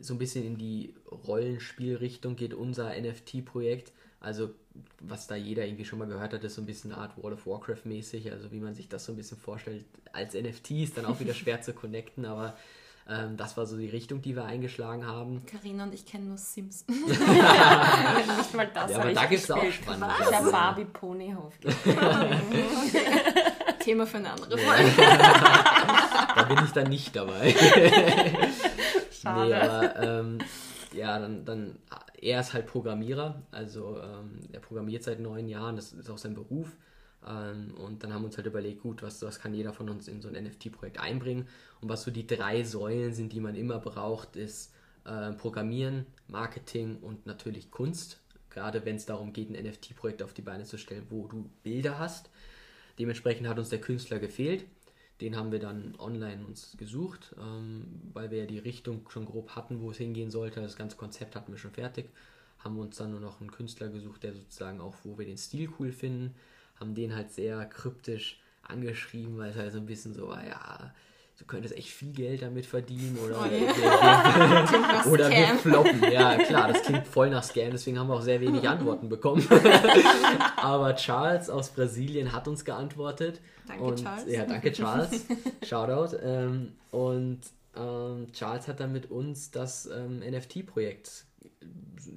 [0.00, 3.92] so ein bisschen in die Rollenspielrichtung geht unser NFT-Projekt.
[4.20, 4.50] Also,
[5.00, 7.38] was da jeder irgendwie schon mal gehört hat, ist so ein bisschen eine Art World
[7.38, 9.84] of Warcraft mäßig, also wie man sich das so ein bisschen vorstellt.
[10.12, 12.56] Als NFT ist dann auch wieder schwer zu connecten, aber
[13.08, 15.46] ähm, das war so die Richtung, die wir eingeschlagen haben.
[15.46, 16.84] Karina und ich kennen nur Sims.
[16.88, 18.90] Nicht mal das.
[18.90, 20.14] Ja, aber da gibt es auch spannende.
[20.20, 21.54] Ich habe Barbie Ponyhof
[23.78, 24.90] Thema für eine andere Folge.
[24.98, 27.54] da bin ich dann nicht dabei.
[29.22, 29.48] Schade.
[29.48, 30.38] Nee, aber ähm,
[30.92, 31.78] ja, dann, dann
[32.20, 36.34] er ist halt Programmierer, also ähm, er programmiert seit neun Jahren, das ist auch sein
[36.34, 36.76] Beruf.
[37.26, 40.08] Ähm, und dann haben wir uns halt überlegt, gut, was, was kann jeder von uns
[40.08, 41.48] in so ein NFT-Projekt einbringen?
[41.80, 44.72] Und was so die drei Säulen sind, die man immer braucht, ist
[45.04, 48.20] äh, Programmieren, Marketing und natürlich Kunst.
[48.50, 51.98] Gerade wenn es darum geht, ein NFT-Projekt auf die Beine zu stellen, wo du Bilder
[51.98, 52.30] hast.
[52.98, 54.64] Dementsprechend hat uns der Künstler gefehlt.
[55.20, 59.50] Den haben wir dann online uns gesucht, ähm, weil wir ja die Richtung schon grob
[59.56, 60.60] hatten, wo es hingehen sollte.
[60.60, 62.08] Das ganze Konzept hatten wir schon fertig.
[62.60, 65.70] Haben uns dann nur noch einen Künstler gesucht, der sozusagen auch, wo wir den Stil
[65.78, 66.34] cool finden,
[66.76, 70.94] haben den halt sehr kryptisch angeschrieben, weil es halt so ein bisschen so war, ja,
[71.38, 75.04] du könntest echt viel Geld damit verdienen oder, oh, yeah.
[75.04, 76.02] wir, oder wir floppen.
[76.12, 79.46] Ja, klar, das klingt voll nach Scam, deswegen haben wir auch sehr wenig Antworten bekommen.
[80.56, 83.40] Aber Charles aus Brasilien hat uns geantwortet.
[83.66, 84.24] Danke, und, Charles.
[84.26, 85.26] Ja, danke, Charles.
[85.62, 86.16] Shoutout.
[86.22, 87.40] Ähm, und
[87.76, 91.24] ähm, Charles hat dann mit uns das ähm, NFT-Projekt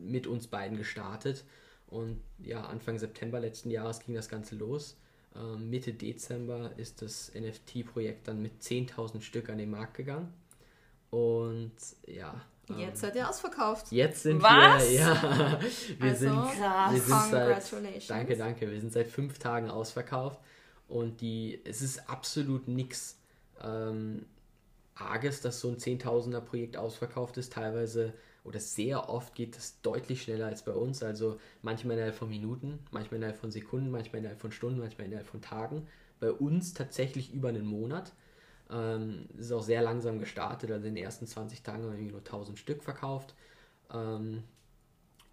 [0.03, 1.43] mit uns beiden gestartet.
[1.87, 4.97] Und ja, Anfang September letzten Jahres ging das Ganze los.
[5.35, 10.33] Ähm, Mitte Dezember ist das NFT-Projekt dann mit 10.000 Stück an den Markt gegangen.
[11.09, 11.71] Und
[12.05, 12.41] ja.
[12.69, 13.91] Ähm, jetzt seid ihr ausverkauft.
[13.91, 14.89] Jetzt sind Was?
[14.89, 15.59] wir, ja.
[15.99, 16.93] Wir also, sind, krass.
[16.93, 18.71] Wir sind seit, danke, danke.
[18.71, 20.39] Wir sind seit fünf Tagen ausverkauft.
[20.87, 23.17] Und die, es ist absolut nichts
[23.61, 24.25] ähm,
[24.95, 27.53] Arges, dass so ein Zehntausender Projekt ausverkauft ist.
[27.53, 31.03] Teilweise oder sehr oft geht es deutlich schneller als bei uns.
[31.03, 35.27] Also manchmal innerhalb von Minuten, manchmal innerhalb von Sekunden, manchmal innerhalb von Stunden, manchmal innerhalb
[35.27, 35.87] von Tagen.
[36.19, 38.13] Bei uns tatsächlich über einen Monat.
[38.71, 40.71] Ähm, ist auch sehr langsam gestartet.
[40.71, 43.35] Also in den ersten 20 Tagen haben wir nur 1000 Stück verkauft.
[43.93, 44.43] Ähm,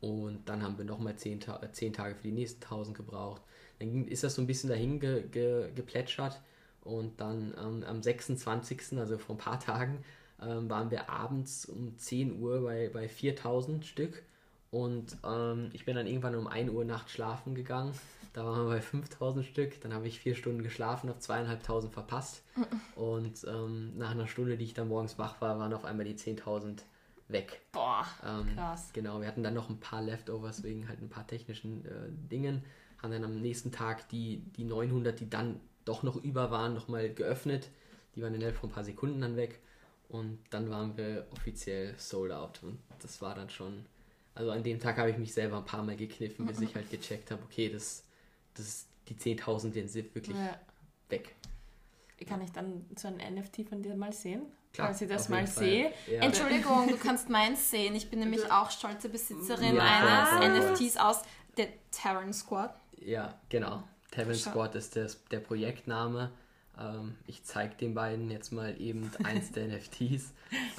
[0.01, 3.43] und dann haben wir nochmal 10, Ta 10 Tage für die nächsten 1000 gebraucht.
[3.79, 6.41] Dann ist das so ein bisschen dahin ge ge geplätschert.
[6.83, 10.05] Und dann ähm, am 26., also vor ein paar Tagen,
[10.43, 14.23] ähm, waren wir abends um 10 Uhr bei, bei 4000 Stück.
[14.71, 17.93] Und ähm, ich bin dann irgendwann um 1 Uhr nachts schlafen gegangen.
[18.35, 19.81] Da waren wir bei 5000 Stück.
[19.81, 22.43] Dann habe ich vier Stunden geschlafen, habe zweieinhalbtausend verpasst.
[22.95, 26.15] Und ähm, nach einer Stunde, die ich dann morgens wach war, waren auf einmal die
[26.15, 26.83] 10.000
[27.29, 27.61] weg.
[27.73, 28.91] Boah, Ähm, krass.
[28.93, 32.63] Genau, wir hatten dann noch ein paar Leftovers wegen halt ein paar technischen äh, Dingen.
[33.03, 37.13] Haben dann am nächsten Tag die, die 900, die dann doch noch über waren, nochmal
[37.13, 37.71] geöffnet.
[38.15, 39.59] Die waren innerhalb von ein paar Sekunden dann weg.
[40.09, 42.61] Und dann waren wir offiziell sold out.
[42.63, 43.85] Und das war dann schon.
[44.35, 46.91] Also an dem Tag habe ich mich selber ein paar Mal gekniffen, bis ich halt
[46.91, 48.05] gecheckt habe, okay, das,
[48.55, 50.59] das die 10.000 den sind wirklich Ja.
[51.09, 51.35] weg.
[52.27, 54.43] Kann ich dann so ein NFT von dir mal sehen?
[54.73, 55.65] Klar, Falls ich das mal Fall.
[55.65, 55.93] sehe.
[56.07, 56.21] Ja.
[56.23, 57.95] Entschuldigung, du kannst meins sehen.
[57.95, 60.29] Ich bin nämlich auch stolze Besitzerin Ja, eines
[60.69, 60.73] voll.
[60.75, 61.23] NFTs aus
[61.57, 62.75] der Terran Squad.
[63.01, 63.83] Ja, genau.
[64.11, 64.51] Tavern Schau.
[64.51, 66.31] Squad ist das, der Projektname.
[66.81, 70.33] Ähm, ich zeige den beiden jetzt mal eben eins der NFTs.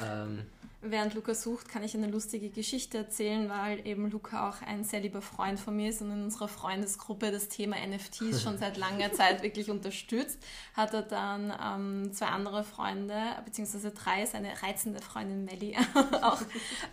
[0.04, 0.46] Ähm,
[0.82, 5.02] Während Luca sucht, kann ich eine lustige Geschichte erzählen, weil eben Luca auch ein sehr
[5.02, 9.12] lieber Freund von mir ist und in unserer Freundesgruppe das Thema NFTs schon seit langer
[9.12, 10.40] Zeit wirklich unterstützt.
[10.74, 15.76] Hat er dann ähm, zwei andere Freunde, beziehungsweise drei, seine reizende Freundin Melly
[16.22, 16.42] auch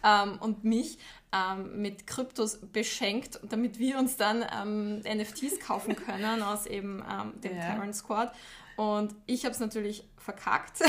[0.02, 0.98] ähm, und mich
[1.32, 7.40] ähm, mit Kryptos beschenkt, damit wir uns dann ähm, NFTs kaufen können aus eben ähm,
[7.40, 7.60] dem Ja.
[7.60, 8.32] Terran Squad.
[8.76, 10.80] Und ich habe es natürlich verkackt.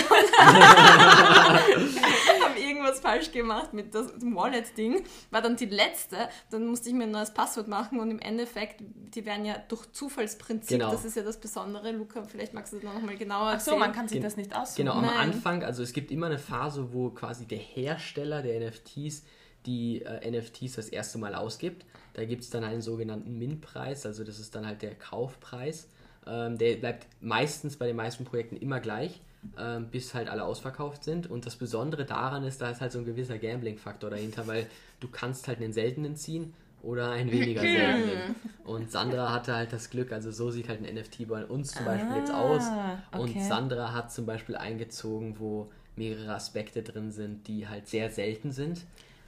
[2.42, 5.04] habe irgendwas falsch gemacht mit das- dem Wallet-Ding.
[5.32, 6.30] War dann die letzte.
[6.50, 9.92] Dann musste ich mir ein neues Passwort machen und im Endeffekt, die werden ja durch
[9.92, 10.92] Zufallsprinzip, Genau.
[10.92, 11.92] das ist ja das Besondere.
[11.92, 13.80] Luca, vielleicht magst du das noch mal genauer Ach so, erzählen.
[13.80, 14.86] man kann sich Gen- das nicht aussuchen.
[14.86, 15.16] Genau, am Nein.
[15.32, 19.24] Anfang, also es gibt immer eine Phase, wo quasi der Hersteller der NFTs
[19.66, 21.86] die äh, NFTs das erste Mal ausgibt.
[22.14, 25.90] Da gibt es dann einen sogenannten Min-Preis, also das ist dann halt der Kaufpreis.
[26.30, 29.22] Ähm, der bleibt meistens bei den meisten Projekten immer gleich,
[29.58, 31.30] ähm, bis halt alle ausverkauft sind.
[31.30, 34.68] Und das Besondere daran ist, da ist halt so ein gewisser Gambling-Faktor dahinter, weil
[35.00, 38.36] du kannst halt einen seltenen ziehen oder einen weniger seltenen.
[38.66, 41.86] Und Sandra hatte halt das Glück, also so sieht halt ein NFT bei uns zum
[41.86, 42.64] Beispiel jetzt aus.
[42.64, 43.44] Ah, Und okay.
[43.48, 48.82] Sandra hat zum Beispiel eingezogen, wo mehrere Aspekte drin sind, die halt sehr selten sind.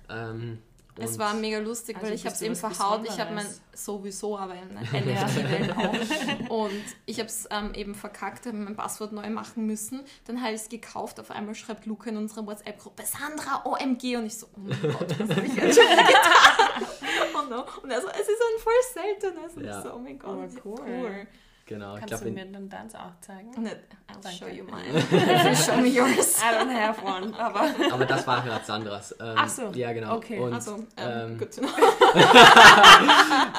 [0.10, 0.60] Ähm,
[0.98, 3.06] Es und- war mega lustig, Also weil ich habe es eben was verhaut.
[3.06, 3.62] Ich habe mein Besonderes.
[3.86, 6.50] sowieso, aber in NFT-Welt auch.
[6.50, 6.72] Und
[7.06, 10.02] ich habe es ähm, eben verkackt, habe mein Passwort neu machen müssen.
[10.26, 11.20] Dann habe ich es gekauft.
[11.20, 15.20] Auf einmal schreibt Luca in unserer WhatsApp-Gruppe Sandra OMG und ich so, oh mein Gott,
[15.20, 16.88] was habe ich jetzt schon wieder getan?
[17.36, 17.64] Oh no.
[17.84, 19.54] Und er so, es ist ein voll seltenes.
[19.56, 19.78] Und Ja.
[19.78, 20.80] ich so, oh mein Gott, wie cool.
[20.86, 21.28] cool.
[21.70, 23.50] Genau, ich Kannst glaube, du mir dann deins auch zeigen?
[23.56, 23.76] Und I'll
[24.22, 24.38] Danke.
[24.38, 24.90] show you mine.
[25.50, 26.42] You show me yours.
[26.42, 27.70] I don't have one, aber...
[27.94, 29.16] aber das war gerade Sandras.
[29.20, 30.18] Ähm, Ach so, Ja, genau.
[30.18, 30.40] okay.
[30.40, 31.70] Und, Also, ähm, ähm, good to know.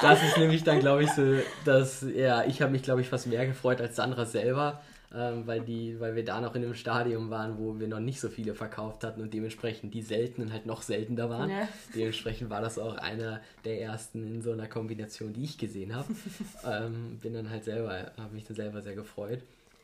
[0.01, 3.27] das ist nämlich dann, glaube ich, so, dass, ja, ich habe mich, glaube ich, fast
[3.27, 4.81] mehr gefreut als Sandra selber,
[5.13, 8.19] ähm, weil, die, weil wir da noch in einem Stadium waren, wo wir noch nicht
[8.19, 11.49] so viele verkauft hatten und dementsprechend die seltenen halt noch seltener waren.
[11.49, 11.67] Ja.
[11.95, 16.13] Dementsprechend war das auch einer der ersten in so einer Kombination, die ich gesehen habe.
[16.65, 19.43] ähm, bin dann halt selber, habe mich dann selber sehr gefreut.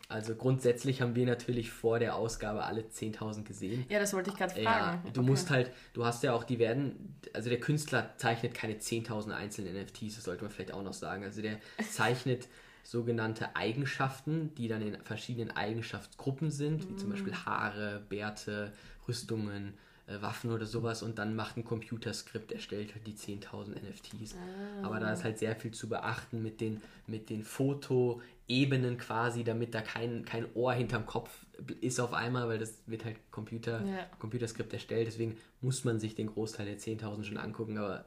[0.09, 3.85] Also grundsätzlich haben wir natürlich vor der Ausgabe alle 10.000 gesehen.
[3.89, 5.11] Ja, das wollte ich gerade Ja, fragen.
[5.11, 5.29] du Okay.
[5.29, 9.75] musst halt, du hast ja auch, die werden, also der Künstler zeichnet keine 10.000 einzelnen
[9.75, 11.25] NFTs, das sollte man vielleicht auch noch sagen.
[11.25, 11.57] Also der
[11.91, 12.47] zeichnet
[12.87, 17.45] sogenannte Eigenschaften, die dann in verschiedenen Eigenschaftsgruppen sind, wie zum Beispiel Mm.
[17.45, 18.71] Haare, Bärte,
[19.05, 19.73] Rüstungen,
[20.07, 24.35] äh, Waffen oder sowas und dann macht ein Computerskript, erstellt halt die 10.000 NFTs.
[24.83, 29.73] Aber da ist halt sehr viel zu beachten mit den, mit den Fotoebenen quasi, damit
[29.75, 31.45] da kein, kein Ohr hinterm Kopf
[31.81, 34.05] ist auf einmal, weil das wird halt Computer, Ja.
[34.19, 35.07] Computerskript erstellt.
[35.07, 38.05] Deswegen muss man sich den Großteil der 10.000 schon angucken, aber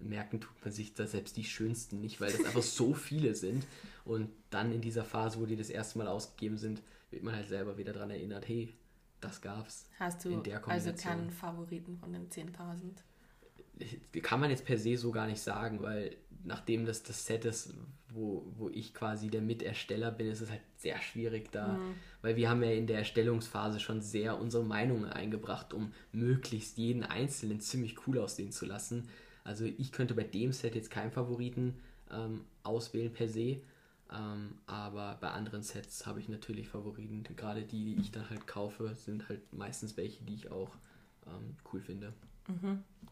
[0.00, 3.66] merken tut man sich da selbst die schönsten nicht, weil das einfach so viele sind.
[4.04, 7.48] Und dann in dieser Phase, wo die das erste Mal ausgegeben sind, wird man halt
[7.48, 8.72] selber wieder daran erinnert, hey,
[9.20, 9.86] das gab's.
[9.98, 13.02] Hast du in der also keinen Favoriten von den 10.000?
[14.22, 17.74] kann man jetzt per se so gar nicht sagen, weil nachdem das das Set ist,
[18.08, 21.78] wo, wo ich quasi der Mitersteller bin, ist es halt sehr schwierig da,
[22.20, 27.04] weil wir haben ja in der Erstellungsphase schon sehr unsere Meinungen eingebracht, um möglichst jeden
[27.04, 29.08] Einzelnen ziemlich cool aussehen zu lassen.
[29.44, 33.60] Also ich könnte bei dem Set jetzt keinen Favoriten ähm, auswählen per se,
[34.12, 37.22] ähm, aber bei anderen Sets habe ich natürlich Favoriten.
[37.36, 40.70] Gerade die, die ich dann halt kaufe, sind halt meistens welche, die ich auch
[41.26, 42.12] ähm, cool finde.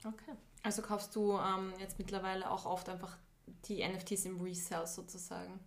[0.05, 0.33] Okay.
[0.63, 3.17] Also kaufst du ähm, jetzt mittlerweile auch oft einfach
[3.65, 5.59] die NFTs im Resale sozusagen.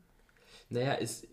[0.69, 1.28] Naja, ist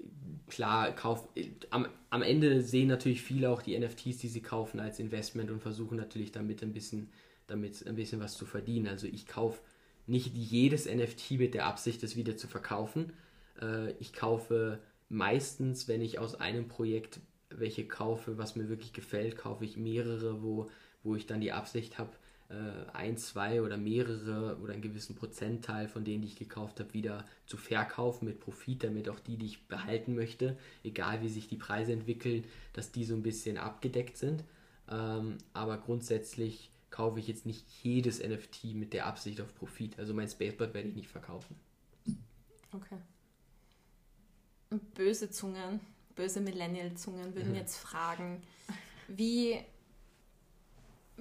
[0.48, 1.28] klar, kauf,
[1.70, 5.60] am, am Ende sehen natürlich viele auch die NFTs, die sie kaufen, als Investment und
[5.60, 7.10] versuchen natürlich damit ein bisschen,
[7.50, 8.88] damit ein bisschen was zu verdienen.
[8.88, 9.60] Also ich kaufe
[10.06, 13.12] nicht jedes NFT mit der Absicht, es wieder zu verkaufen.
[13.60, 19.36] Äh, ich kaufe meistens, wenn ich aus einem Projekt welche kaufe, was mir wirklich gefällt,
[19.36, 20.70] kaufe ich mehrere, wo,
[21.02, 22.12] wo ich dann die Absicht habe,
[22.48, 26.92] äh, ein, zwei oder mehrere oder einen gewissen Prozentteil von denen, die ich gekauft habe,
[26.94, 31.48] wieder zu verkaufen mit Profit, damit auch die, die ich behalten möchte, egal wie sich
[31.48, 34.44] die Preise entwickeln, dass die so ein bisschen abgedeckt sind.
[34.90, 39.98] Ähm, aber grundsätzlich kaufe ich jetzt nicht jedes NFT mit der Absicht auf Profit.
[39.98, 41.56] Also mein Spaceboard werde ich nicht verkaufen.
[42.72, 42.98] Okay.
[44.94, 45.80] Böse Zungen,
[46.14, 47.56] böse Millennial-Zungen würden mhm.
[47.56, 48.42] jetzt fragen,
[49.08, 49.60] wie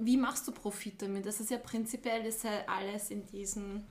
[0.02, 1.26] wie machst du Profit damit?
[1.26, 3.84] Das ist ja prinzipiell ist ja alles in diesem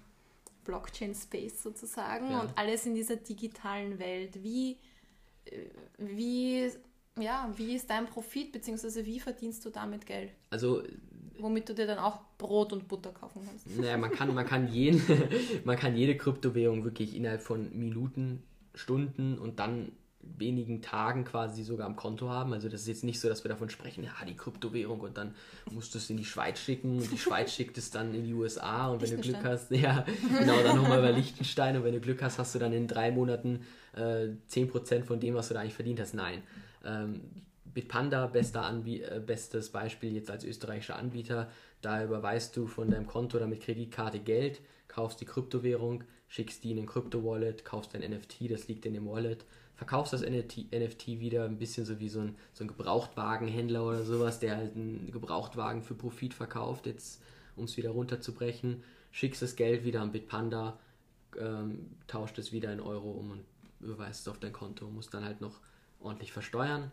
[0.64, 2.40] Blockchain-Space sozusagen ja.
[2.40, 4.42] und alles in dieser digitalen Welt.
[4.42, 4.78] Wie,
[5.44, 5.66] äh,
[5.98, 6.70] wie,
[7.18, 10.32] ja, wie ist dein Profit, beziehungsweise wie verdienst du damit Geld?
[10.50, 10.82] Also
[11.40, 13.66] womit du dir dann auch Brot und Butter kaufen kannst.
[13.78, 15.02] Naja, man kann, man kann, jeden,
[15.64, 18.42] man kann jede Kryptowährung wirklich innerhalb von Minuten,
[18.74, 22.52] Stunden und dann wenigen Tagen quasi sogar am Konto haben.
[22.52, 25.34] Also das ist jetzt nicht so, dass wir davon sprechen, ja, die Kryptowährung und dann
[25.70, 28.34] musst du es in die Schweiz schicken und die Schweiz schickt es dann in die
[28.34, 30.04] USA und wenn du Glück hast, ja,
[30.38, 33.10] genau, dann nochmal bei Liechtenstein und wenn du Glück hast, hast du dann in drei
[33.10, 33.60] Monaten
[33.96, 36.14] äh, 10% von dem, was du da eigentlich verdient hast.
[36.14, 36.42] Nein.
[36.84, 37.20] Ähm,
[37.78, 41.48] Bitpanda, bester Anbie äh, bestes Beispiel jetzt als österreichischer Anbieter,
[41.80, 46.72] da überweist du von deinem Konto oder mit Kreditkarte Geld, kaufst die Kryptowährung, schickst die
[46.72, 49.44] in den Krypto-Wallet, kaufst dein NFT, das liegt in dem Wallet
[49.76, 54.02] verkaufst das NFT, NFT wieder ein bisschen so wie so ein, so ein Gebrauchtwagenhändler oder
[54.02, 57.22] sowas, der halt einen Gebrauchtwagen für Profit verkauft, jetzt
[57.54, 60.80] um es wieder runterzubrechen, schickst das Geld wieder an Bitpanda,
[61.38, 63.44] ähm, tauscht es wieder in Euro um und
[63.78, 65.60] überweist es auf dein Konto, musst dann halt noch
[66.00, 66.90] ordentlich versteuern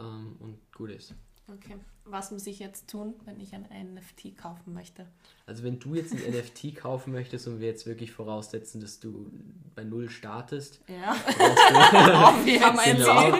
[0.00, 1.14] ähm, und gut ist.
[1.48, 1.76] Okay.
[2.04, 5.06] Was muss ich jetzt tun, wenn ich ein NFT kaufen möchte?
[5.46, 9.30] Also wenn du jetzt ein NFT kaufen möchtest und wir jetzt wirklich voraussetzen, dass du
[9.74, 10.80] bei Null startest.
[10.88, 11.14] Ja.
[11.14, 13.38] oh, wir haben ein genau,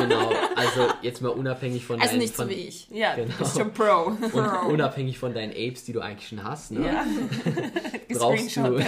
[0.00, 0.32] genau.
[0.56, 2.88] Also jetzt mal unabhängig von Also deinen, nicht von, so wie ich.
[2.90, 3.34] Ja, genau.
[3.38, 4.04] bist schon Pro.
[4.06, 6.72] Und unabhängig von deinen Apes, die du eigentlich schon hast.
[6.72, 6.86] Ne?
[6.86, 7.04] Ja.
[8.18, 8.78] brauchst du, genau,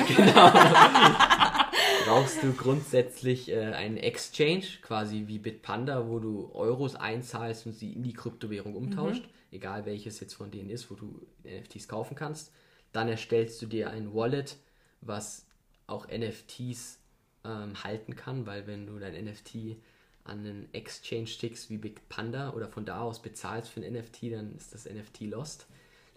[2.13, 7.95] brauchst du grundsätzlich äh, einen Exchange, quasi wie Bitpanda, wo du Euros einzahlst und sie
[7.95, 9.57] in die Kryptowährung umtauscht, mhm.
[9.57, 12.53] egal welches jetzt von denen ist, wo du NFTs kaufen kannst.
[12.93, 14.59] Dann erstellst du dir ein Wallet,
[15.01, 15.47] was
[15.87, 16.99] auch NFTs
[17.45, 19.79] ähm, halten kann, weil wenn du dein NFT
[20.25, 24.55] an einen Exchange schickst wie Bitpanda oder von da aus bezahlst für ein NFT, dann
[24.55, 25.67] ist das NFT lost.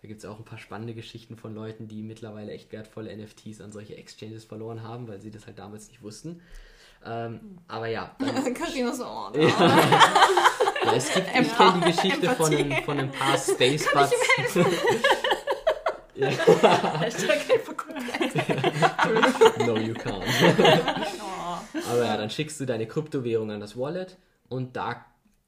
[0.06, 3.60] Da gibt es auch ein paar spannende Geschichten von Leuten, die mittlerweile echt wertvolle NFTs
[3.60, 6.44] an solche Exchanges verloren haben, weil sie das halt damals nicht wussten.
[7.04, 8.16] Ähm, aber ja.
[8.54, 9.48] Carina so, oh, ja.
[9.48, 14.14] ja, es gibt, ich kenne die Geschichte von einem, von ein paar Space Buds.
[16.14, 16.30] ja.
[19.66, 20.24] no, you can't.
[21.90, 24.18] Aber ja, dann schickst du deine Kryptowährung an das Wallet
[24.50, 25.04] und da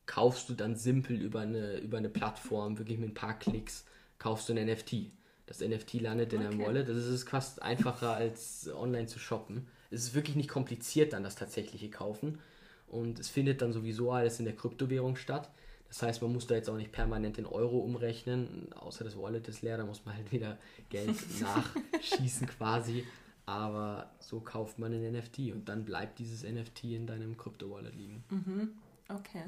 [0.08, 3.86] kaufst du dann simpel über eine, über eine Plattform, wirklich mit ein paar Klicks,
[4.20, 5.12] kaufst du ein NFT.
[5.46, 6.50] Das NFT landet in okay.
[6.50, 6.90] einem Wallet.
[6.90, 9.68] Das ist fast einfacher als online zu shoppen.
[9.90, 12.40] Es ist wirklich nicht kompliziert dann das tatsächliche Kaufen.
[12.88, 15.50] Und es findet dann sowieso alles in der Kryptowährung statt.
[15.88, 19.48] Das heißt, man muss da jetzt auch nicht permanent in Euro umrechnen, außer das Wallet
[19.48, 20.58] ist leer, da muss man halt wieder
[20.90, 23.06] Geld nachschießen quasi.
[23.46, 28.24] Aber so kauft man ein NFT und dann bleibt dieses NFT in deinem Krypto-Wallet liegen.
[28.30, 28.72] Mhm.
[29.08, 29.44] Okay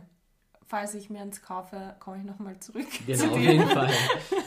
[0.70, 2.88] falls ich mir eins kaufe, komme ich nochmal zurück.
[3.08, 3.92] Genau, zu auf jeden Fall.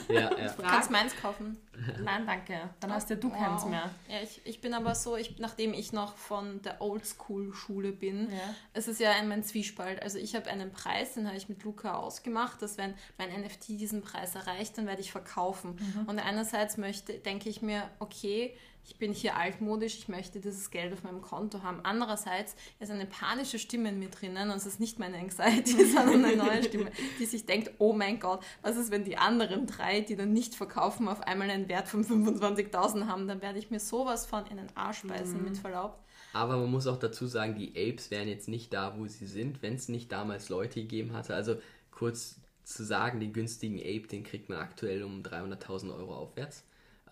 [0.07, 0.49] Ja, ja.
[0.53, 1.57] Du kannst meins kaufen.
[2.01, 2.69] Nein, danke.
[2.79, 3.37] Dann hast ja du wow.
[3.37, 3.89] keins mehr.
[4.07, 8.55] Ja, ich, ich bin aber so, ich, nachdem ich noch von der Oldschool-Schule bin, ja.
[8.73, 10.01] es ist ja ein Zwiespalt.
[10.01, 13.69] Also ich habe einen Preis, den habe ich mit Luca ausgemacht, dass wenn mein NFT
[13.69, 15.75] diesen Preis erreicht, dann werde ich verkaufen.
[15.75, 16.05] Mhm.
[16.07, 20.91] Und einerseits möchte, denke ich mir, okay, ich bin hier altmodisch, ich möchte dieses Geld
[20.93, 21.79] auf meinem Konto haben.
[21.83, 26.25] Andererseits ist eine panische Stimme in mir drinnen und es ist nicht meine Anxiety, sondern
[26.25, 30.01] eine neue Stimme, die sich denkt, oh mein Gott, was ist, wenn die anderen drei,
[30.01, 33.79] die dann nicht verkaufen, auf einmal einen Wert von 25.000 haben, dann werde ich mir
[33.79, 35.43] sowas von in den Arsch beißen, mhm.
[35.45, 35.99] mit Verlaub.
[36.33, 39.61] Aber man muss auch dazu sagen, die Apes wären jetzt nicht da, wo sie sind,
[39.61, 41.35] wenn es nicht damals Leute gegeben hatte.
[41.35, 41.55] Also
[41.91, 46.63] kurz zu sagen, den günstigen Ape, den kriegt man aktuell um 300.000 Euro aufwärts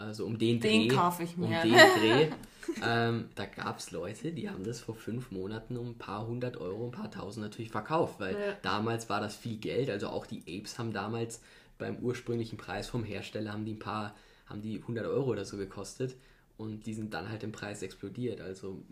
[0.01, 0.95] also um den, den Dreh.
[0.95, 1.45] kaufe ich mir.
[1.45, 2.27] Um den Dreh.
[2.83, 6.57] ähm, da gab es Leute, die haben das vor fünf Monaten um ein paar hundert
[6.57, 8.57] Euro, ein paar tausend natürlich verkauft, weil ja.
[8.61, 9.89] damals war das viel Geld.
[9.89, 11.41] Also auch die Apes haben damals
[11.77, 15.57] beim ursprünglichen Preis vom Hersteller haben die ein paar, haben die 100 Euro oder so
[15.57, 16.15] gekostet
[16.57, 18.39] und die sind dann halt im Preis explodiert.
[18.39, 18.83] Also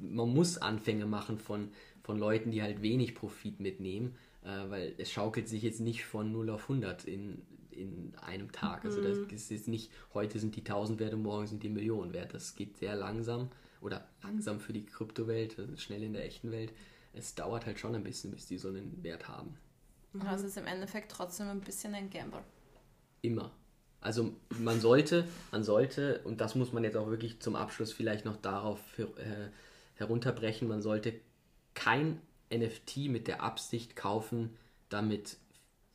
[0.00, 1.70] man muss Anfänge machen von,
[2.02, 6.30] von Leuten, die halt wenig Profit mitnehmen, äh, weil es schaukelt sich jetzt nicht von
[6.30, 7.42] 0 auf 100 in
[7.80, 8.84] in einem Tag.
[8.84, 9.28] Also das mhm.
[9.30, 12.34] ist jetzt nicht, heute sind die 1000 wert und morgen sind die Millionen wert.
[12.34, 13.50] Das geht sehr langsam
[13.80, 16.72] oder langsam für die Kryptowelt, schnell in der echten Welt.
[17.12, 19.56] es dauert halt schon ein bisschen, bis die so einen Wert haben.
[20.20, 22.42] Also es ist im Endeffekt trotzdem ein bisschen ein Gamble.
[23.22, 23.52] Immer.
[24.00, 28.24] Also man sollte, man sollte, und das muss man jetzt auch wirklich zum Abschluss vielleicht
[28.24, 29.50] noch darauf für, äh,
[29.94, 31.14] herunterbrechen, man sollte
[31.74, 32.20] kein
[32.52, 34.56] NFT mit der Absicht kaufen,
[34.88, 35.36] damit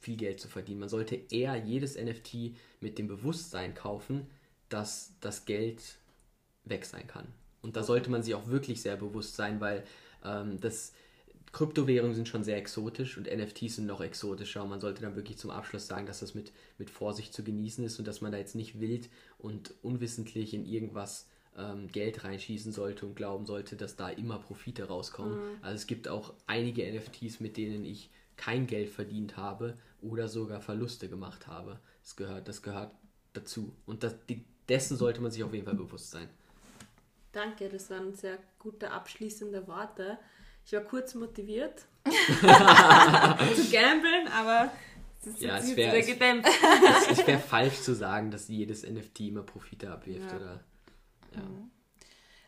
[0.06, 0.80] viel Geld zu verdienen.
[0.80, 4.28] Man sollte eher jedes NFT mit dem Bewusstsein kaufen,
[4.70, 5.82] dass das Geld
[6.64, 7.28] weg sein kann.
[7.62, 9.84] Und da sollte man sich auch wirklich sehr bewusst sein, weil
[10.24, 10.94] ähm, das
[11.52, 14.62] Kryptowährungen sind schon sehr exotisch und NFTs sind noch exotischer.
[14.62, 17.84] Und man sollte dann wirklich zum Abschluss sagen, dass das mit, mit Vorsicht zu genießen
[17.84, 21.28] ist und dass man da jetzt nicht wild und unwissentlich in irgendwas
[21.58, 25.34] ähm, Geld reinschießen sollte und glauben sollte, dass da immer Profite rauskommen.
[25.34, 25.58] Mhm.
[25.64, 30.62] Also es gibt auch einige NFTs, mit denen ich kein Geld verdient habe oder sogar
[30.62, 31.80] Verluste gemacht habe.
[32.02, 32.92] Das gehört, das gehört
[33.34, 33.76] dazu.
[33.86, 34.16] Und das,
[34.68, 36.30] dessen sollte man sich auf jeden Fall bewusst sein.
[37.32, 40.18] Danke, das waren sehr gute abschließende Worte.
[40.66, 44.72] Ich war kurz motiviert zu gamblen, aber
[45.20, 46.50] es ist ja, es wäre gedämpft.
[47.12, 50.32] es, es wäre falsch zu sagen, dass jedes NFT immer Profite abwirft.
[50.32, 50.38] Ja.
[50.38, 50.64] Oder,
[51.36, 51.42] ja.
[51.42, 51.72] Mhm.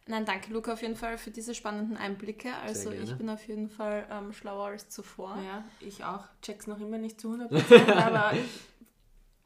[0.08, 2.56] Nein, danke Luca auf jeden Fall für diese spannenden Einblicke.
[2.64, 5.38] Also ich bin auf jeden Fall ähm, schlauer als zuvor.
[5.46, 6.26] Ja, ich auch.
[6.42, 8.34] Check's noch immer nicht zu 100%, aber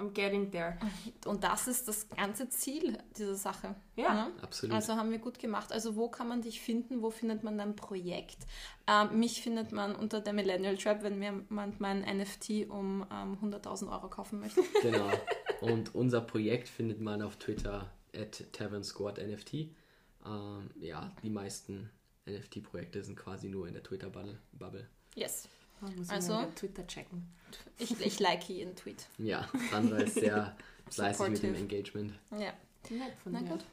[0.01, 0.78] I'm getting there.
[1.26, 3.76] Und das ist das ganze Ziel dieser Sache.
[3.95, 4.32] Ja, ne?
[4.41, 4.76] absolut.
[4.76, 5.72] Also haben wir gut gemacht.
[5.72, 7.01] Also wo kann man dich finden?
[7.01, 8.38] Wo findet man dein Projekt?
[8.88, 13.38] Ähm, mich findet man unter der Millennial Trap, wenn mir jemand mein NFT um ähm,
[13.43, 14.62] 100.000 Euro kaufen möchte.
[14.82, 15.09] Genau.
[15.62, 19.70] Und unser Projekt findet man auf Twitter at Tavern Squad NFT.
[20.26, 21.89] Ähm, ja, die meisten
[22.28, 24.88] NFT-Projekte sind quasi nur in der Twitter-Bubble.
[25.15, 25.47] Yes.
[25.80, 27.28] Man muss also Twitter checken.
[27.80, 29.07] Ich, ich like ihren Tweet.
[29.17, 30.55] Ja, Sandra ist sehr
[30.89, 32.13] fleißig mit dem Engagement.
[32.32, 32.53] Ja.
[32.89, 33.63] Nett von Na gut.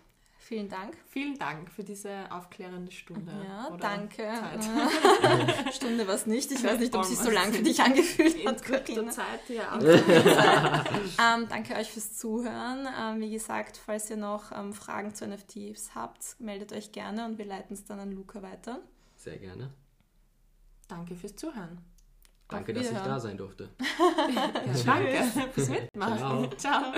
[0.49, 0.97] Vielen Dank.
[1.09, 3.31] Vielen Dank für diese aufklärende Stunde.
[3.47, 4.23] Ja, danke.
[5.73, 6.51] Stunde war es nicht.
[6.51, 8.89] Ich weiß nicht, ob es sich so lang für dich angefühlt hat.
[8.89, 9.79] In Zeit, ja.
[9.79, 12.89] ähm, danke euch fürs Zuhören.
[12.99, 17.37] Ähm, wie gesagt, falls ihr noch ähm, Fragen zu NFTs habt, meldet euch gerne und
[17.37, 18.81] wir leiten es dann an Luca weiter.
[19.17, 19.71] Sehr gerne.
[20.89, 21.77] Danke fürs Zuhören.
[22.49, 23.69] Danke, dass ich da sein durfte.
[24.35, 24.51] ja,
[24.87, 26.57] danke fürs Mitmachen.
[26.57, 26.57] Ciao.
[26.57, 26.93] Ciao.